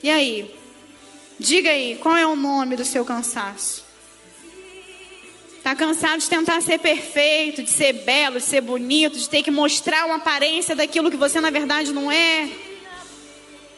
[0.01, 0.55] E aí?
[1.37, 3.83] Diga aí, qual é o nome do seu cansaço?
[5.63, 9.49] Está cansado de tentar ser perfeito, de ser belo, de ser bonito, de ter que
[9.49, 12.49] mostrar uma aparência daquilo que você na verdade não é?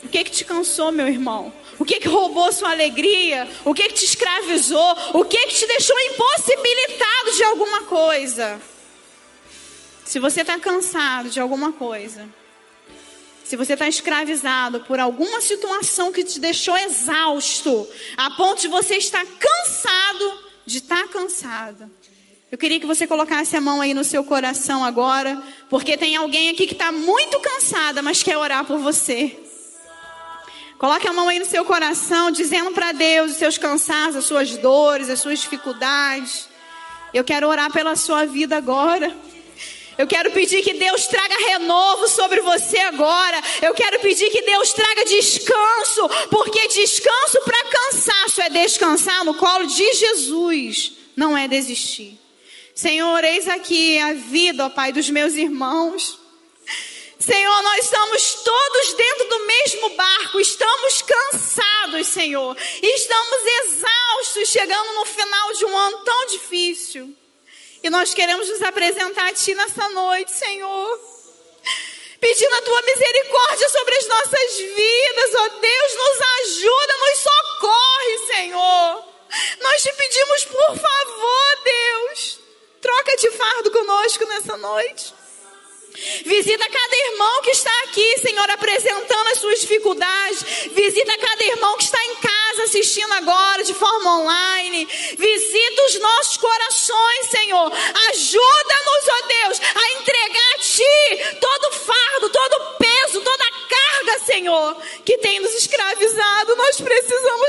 [0.03, 1.53] O que que te cansou, meu irmão?
[1.77, 3.47] O que que roubou sua alegria?
[3.63, 4.97] O que que te escravizou?
[5.13, 8.59] O que que te deixou impossibilitado de alguma coisa?
[10.03, 12.27] Se você está cansado de alguma coisa,
[13.43, 18.95] se você está escravizado por alguma situação que te deixou exausto, a ponto de você
[18.95, 21.89] estar cansado de estar tá cansado.
[22.51, 26.49] Eu queria que você colocasse a mão aí no seu coração agora, porque tem alguém
[26.49, 29.37] aqui que está muito cansada, mas quer orar por você.
[30.77, 34.57] Coloque a mão aí no seu coração, dizendo para Deus os seus cansaços, as suas
[34.57, 36.47] dores, as suas dificuldades.
[37.13, 39.15] Eu quero orar pela sua vida agora.
[39.97, 43.41] Eu quero pedir que Deus traga renovo sobre você agora.
[43.61, 49.65] Eu quero pedir que Deus traga descanso, porque descanso para cansaço é descansar no colo
[49.65, 52.19] de Jesus, não é desistir.
[52.73, 56.19] Senhor, eis aqui a vida, ó Pai, dos meus irmãos.
[57.17, 65.05] Senhor, nós estamos todos dentro do mesmo barco, estamos cansados, Senhor, estamos exaustos, chegando no
[65.05, 67.15] final de um ano tão difícil.
[67.85, 70.99] E nós queremos nos apresentar a Ti nessa noite, Senhor.
[72.19, 79.05] Pedindo a Tua misericórdia sobre as nossas vidas, ó Deus, nos ajuda, nos socorre, Senhor.
[79.61, 82.39] Nós te pedimos, por favor, Deus,
[82.81, 85.13] troca de fardo conosco nessa noite.
[86.25, 90.41] Visita cada irmão que está aqui, Senhor, apresentando as suas dificuldades.
[90.71, 94.85] Visita cada irmão que está em casa assistindo agora de forma online.
[95.17, 97.44] Visita os nossos corações, Senhor.
[97.67, 105.17] Ajuda-nos, ó Deus, a entregar a Ti todo fardo, todo peso, toda carga, Senhor, que
[105.17, 106.55] tem nos escravizado.
[106.55, 107.44] Nós precisamos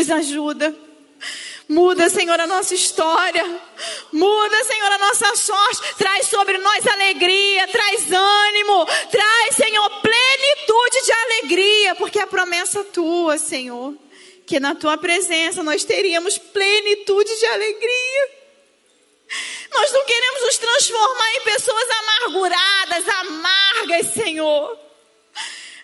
[0.00, 0.74] Nos ajuda.
[1.68, 3.44] Muda, Senhor, a nossa história.
[4.10, 5.94] Muda, Senhor, a nossa sorte.
[5.98, 12.82] Traz sobre nós alegria, traz ânimo, traz, Senhor, plenitude de alegria, porque é a promessa
[12.84, 13.94] tua, Senhor
[14.46, 18.30] que na tua presença nós teríamos plenitude de alegria.
[19.72, 24.76] Nós não queremos nos transformar em pessoas amarguradas, amargas, Senhor.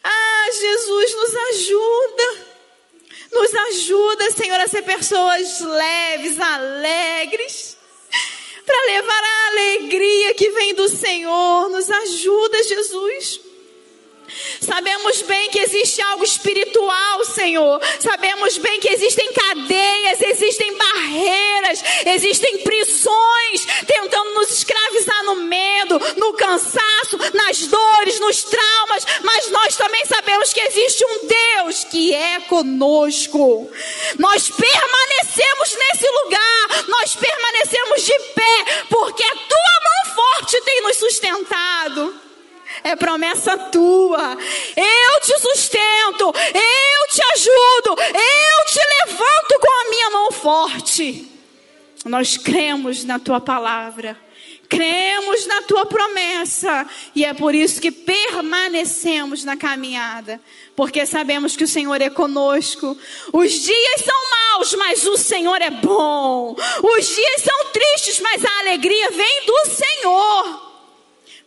[0.03, 2.56] Ah, Jesus, nos ajuda.
[3.37, 7.77] Nos ajuda, Senhor, a ser pessoas leves, alegres.
[8.65, 11.69] Para levar a alegria que vem do Senhor.
[11.69, 13.46] Nos ajuda, Jesus.
[14.61, 17.81] Sabemos bem que existe algo espiritual, Senhor.
[18.01, 26.33] Sabemos bem que existem cadeias, existem barreiras, existem prisões tentando nos escravizar no medo, no
[26.35, 29.07] cansaço, nas dores, nos traumas.
[29.23, 33.71] Mas nós também sabemos que existe um Deus que é conosco.
[34.19, 40.97] Nós permanecemos nesse lugar, nós permanecemos de pé, porque a tua mão forte tem nos
[40.97, 42.26] sustentado
[42.83, 44.37] é promessa tua.
[44.77, 51.31] Eu te sustento, eu te ajudo, eu te levanto com a minha mão forte.
[52.05, 54.17] Nós cremos na tua palavra.
[54.69, 60.41] Cremos na tua promessa e é por isso que permanecemos na caminhada,
[60.75, 62.99] porque sabemos que o Senhor é conosco.
[63.33, 66.57] Os dias são maus, mas o Senhor é bom.
[66.83, 70.66] Os dias são tristes, mas a alegria vem do Senhor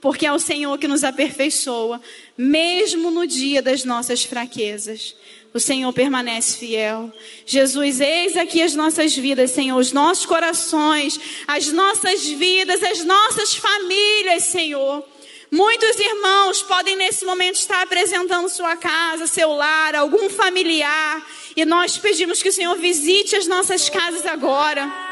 [0.01, 2.01] porque é o Senhor que nos aperfeiçoa,
[2.37, 5.15] mesmo no dia das nossas fraquezas.
[5.53, 7.11] O Senhor permanece fiel.
[7.45, 13.55] Jesus, eis aqui as nossas vidas, Senhor, os nossos corações, as nossas vidas, as nossas
[13.55, 15.03] famílias, Senhor.
[15.51, 21.97] Muitos irmãos podem nesse momento estar apresentando sua casa, seu lar, algum familiar, e nós
[21.97, 25.08] pedimos que o Senhor visite as nossas casas agora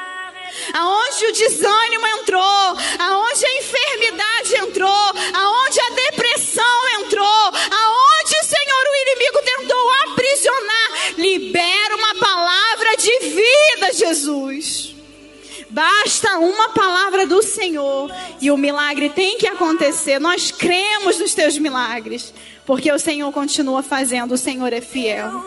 [0.73, 8.95] aonde o desânimo entrou, aonde a enfermidade entrou, aonde a depressão entrou, aonde, Senhor, o
[9.01, 14.76] inimigo tentou aprisionar, libera uma palavra de vida, Jesus.
[15.77, 18.11] Basta uma palavra do Senhor
[18.41, 20.17] e o milagre tem que acontecer.
[20.17, 22.33] Nós cremos nos teus milagres,
[22.65, 25.45] porque o Senhor continua fazendo, o Senhor é fiel.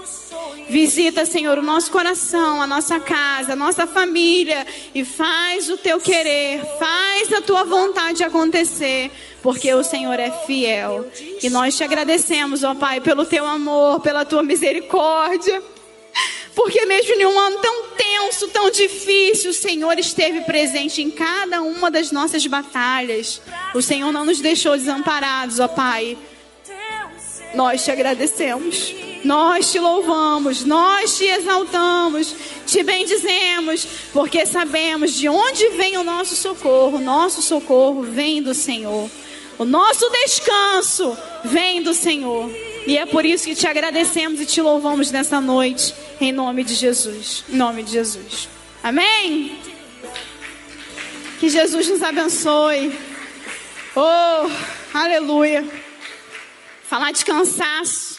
[0.68, 4.64] Visita, Senhor, o nosso coração, a nossa casa, a nossa família
[4.94, 9.10] e faz o teu querer, faz a tua vontade acontecer,
[9.42, 11.10] porque o Senhor é fiel.
[11.42, 15.60] E nós te agradecemos, ó Pai, pelo teu amor, pela tua misericórdia.
[16.54, 21.62] Porque mesmo em um ano tão tenso, tão difícil, o Senhor esteve presente em cada
[21.62, 23.40] uma das nossas batalhas.
[23.74, 26.18] O Senhor não nos deixou desamparados, ó Pai.
[27.54, 28.94] Nós te agradecemos.
[29.22, 32.34] Nós te louvamos, nós te exaltamos,
[32.66, 36.98] te bendizemos, porque sabemos de onde vem o nosso socorro.
[36.98, 39.10] Nosso socorro vem do Senhor.
[39.58, 42.50] O nosso descanso vem do Senhor.
[42.86, 46.74] E é por isso que te agradecemos e te louvamos nessa noite, em nome de
[46.74, 47.44] Jesus.
[47.48, 48.48] Em nome de Jesus.
[48.82, 49.58] Amém?
[51.38, 52.92] Que Jesus nos abençoe.
[53.94, 54.50] Oh,
[54.94, 55.64] aleluia.
[56.84, 58.18] Falar de cansaço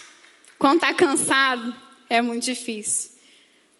[0.58, 1.76] quando está cansado,
[2.08, 3.10] é muito difícil.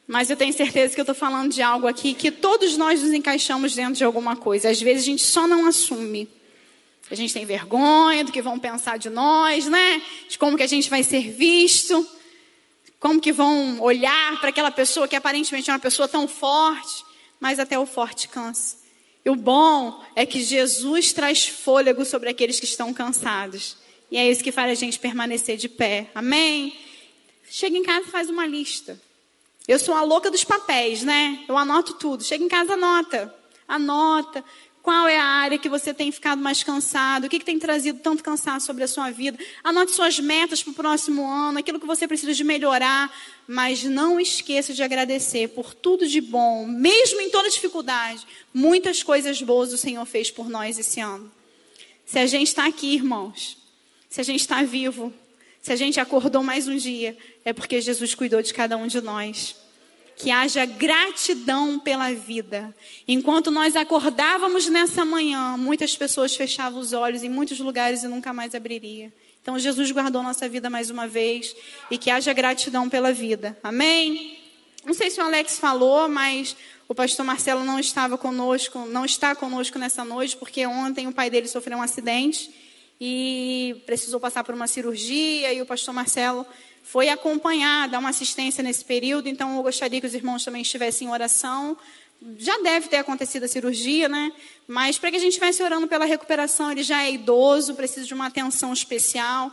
[0.08, 3.14] Mas eu tenho certeza que eu estou falando de algo aqui que todos nós nos
[3.14, 4.70] encaixamos dentro de alguma coisa.
[4.70, 6.28] Às vezes a gente só não assume.
[7.12, 10.02] A gente tem vergonha do que vão pensar de nós, né?
[10.30, 12.08] De como que a gente vai ser visto.
[13.00, 17.04] Como que vão olhar para aquela pessoa que aparentemente é uma pessoa tão forte.
[17.38, 18.78] Mas até o forte cansa.
[19.26, 23.76] E o bom é que Jesus traz fôlego sobre aqueles que estão cansados.
[24.10, 26.10] E é isso que faz a gente permanecer de pé.
[26.16, 26.80] Amém?
[27.50, 29.00] Chega em casa e faz uma lista.
[29.68, 31.44] Eu sou a louca dos papéis, né?
[31.48, 32.24] Eu anoto tudo.
[32.24, 33.36] Chega em casa, anota.
[33.68, 34.44] Anota.
[34.82, 37.26] Qual é a área que você tem ficado mais cansado?
[37.26, 39.38] O que, que tem trazido tanto cansaço sobre a sua vida?
[39.64, 43.14] Anote suas metas para o próximo ano, aquilo que você precisa de melhorar.
[43.48, 48.26] Mas não esqueça de agradecer por tudo de bom, mesmo em toda dificuldade.
[48.52, 51.32] Muitas coisas boas o Senhor fez por nós esse ano.
[52.04, 53.58] Se a gente está aqui, irmãos,
[54.10, 55.14] se a gente está vivo,
[55.62, 57.16] se a gente acordou mais um dia,
[57.46, 59.56] é porque Jesus cuidou de cada um de nós.
[60.22, 62.76] Que haja gratidão pela vida.
[63.08, 68.32] Enquanto nós acordávamos nessa manhã, muitas pessoas fechavam os olhos em muitos lugares e nunca
[68.32, 69.12] mais abriria.
[69.42, 71.56] Então Jesus guardou nossa vida mais uma vez
[71.90, 73.58] e que haja gratidão pela vida.
[73.64, 74.38] Amém?
[74.86, 76.56] Não sei se o Alex falou, mas
[76.88, 81.32] o pastor Marcelo não estava conosco, não está conosco nessa noite, porque ontem o pai
[81.32, 82.52] dele sofreu um acidente
[83.00, 86.46] e precisou passar por uma cirurgia e o pastor Marcelo
[86.84, 91.08] foi acompanhar, dar uma assistência nesse período, então eu gostaria que os irmãos também estivessem
[91.08, 91.78] em oração.
[92.38, 94.32] Já deve ter acontecido a cirurgia, né?
[94.68, 98.14] Mas para que a gente estivesse orando pela recuperação, ele já é idoso, precisa de
[98.14, 99.52] uma atenção especial.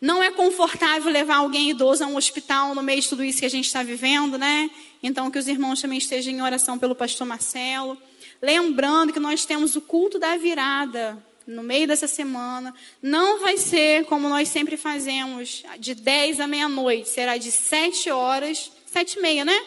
[0.00, 3.46] Não é confortável levar alguém idoso a um hospital no meio de tudo isso que
[3.46, 4.70] a gente está vivendo, né?
[5.02, 7.96] Então, que os irmãos também estejam em oração pelo pastor Marcelo.
[8.40, 12.74] Lembrando que nós temos o culto da virada no meio dessa semana.
[13.00, 17.08] Não vai ser como nós sempre fazemos, de 10 à meia-noite.
[17.08, 18.72] Será de 7 horas.
[18.86, 19.64] 7 e meia, né?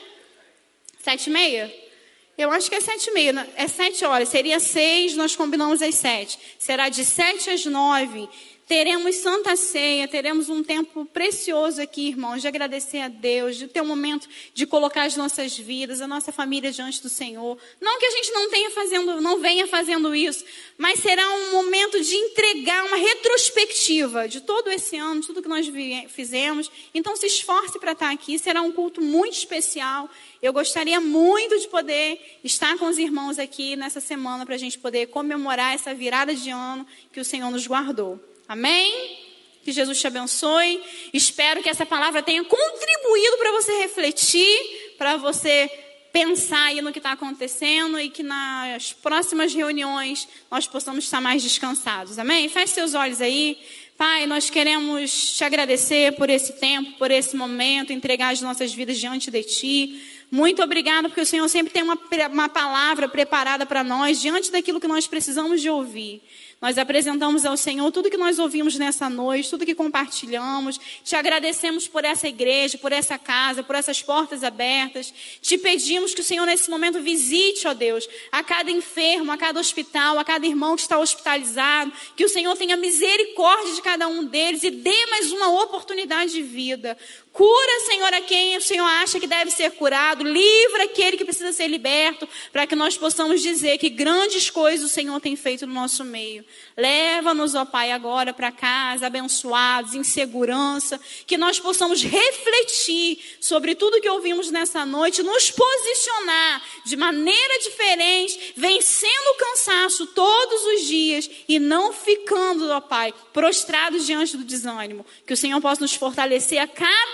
[1.03, 1.89] 7 e meia?
[2.37, 3.49] Eu acho que é 7 e meia.
[3.55, 4.29] É 7 horas.
[4.29, 6.37] Seria 6, nós combinamos às 7.
[6.57, 8.29] Será de 7 às 9
[8.69, 13.81] teremos santa ceia, teremos um tempo precioso aqui, irmãos, de agradecer a Deus, de ter
[13.81, 17.57] um momento de colocar as nossas vidas, a nossa família diante do Senhor.
[17.81, 20.45] Não que a gente não tenha fazendo, não venha fazendo isso,
[20.77, 25.49] mas será um momento de entregar uma retrospectiva de todo esse ano, de tudo que
[25.49, 25.67] nós
[26.09, 26.69] fizemos.
[26.93, 30.07] Então se esforce para estar aqui, será um culto muito especial.
[30.43, 34.77] Eu gostaria muito de poder estar com os irmãos aqui nessa semana para a gente
[34.77, 38.28] poder comemorar essa virada de ano que o Senhor nos guardou.
[38.49, 39.15] Amém?
[39.63, 40.81] Que Jesus te abençoe.
[41.13, 45.69] Espero que essa palavra tenha contribuído para você refletir, para você
[46.11, 51.43] pensar aí no que está acontecendo e que nas próximas reuniões nós possamos estar mais
[51.43, 52.17] descansados.
[52.17, 52.49] Amém?
[52.49, 53.55] Feche seus olhos aí.
[53.95, 58.97] Pai, nós queremos te agradecer por esse tempo, por esse momento, entregar as nossas vidas
[58.97, 60.01] diante de Ti.
[60.31, 61.99] Muito obrigado, porque o Senhor sempre tem uma,
[62.31, 66.23] uma palavra preparada para nós, diante daquilo que nós precisamos de ouvir.
[66.61, 70.77] Nós apresentamos ao Senhor tudo que nós ouvimos nessa noite, tudo que compartilhamos.
[71.05, 75.13] Te agradecemos por essa igreja, por essa casa, por essas portas abertas.
[75.41, 79.57] Te pedimos que o Senhor nesse momento visite, ó Deus, a cada enfermo, a cada
[79.57, 81.93] hospital, a cada irmão que está hospitalizado.
[82.17, 86.41] Que o Senhor tenha misericórdia de cada um deles e dê mais uma oportunidade de
[86.41, 86.97] vida.
[87.31, 90.23] Cura, Senhor, a quem o Senhor acha que deve ser curado.
[90.23, 94.93] Livra aquele que precisa ser liberto, para que nós possamos dizer que grandes coisas o
[94.93, 96.43] Senhor tem feito no nosso meio.
[96.75, 104.01] Leva-nos, ó Pai, agora para casa, abençoados, em segurança, que nós possamos refletir sobre tudo
[104.01, 111.29] que ouvimos nessa noite, nos posicionar de maneira diferente, vencendo o cansaço todos os dias
[111.47, 115.05] e não ficando, ó Pai, prostrados diante do desânimo.
[115.25, 116.67] Que o Senhor possa nos fortalecer a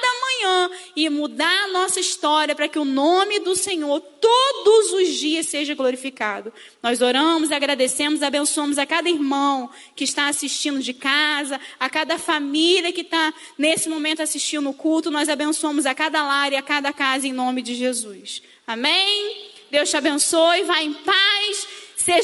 [0.05, 5.09] cada manhã e mudar a nossa história para que o nome do Senhor todos os
[5.09, 6.53] dias seja glorificado.
[6.81, 12.91] Nós oramos, agradecemos, abençoamos a cada irmão que está assistindo de casa, a cada família
[12.91, 15.09] que está nesse momento assistindo o culto.
[15.09, 18.41] Nós abençoamos a cada lar e a cada casa em nome de Jesus.
[18.67, 19.51] Amém?
[19.71, 21.84] Deus te abençoe, vá em paz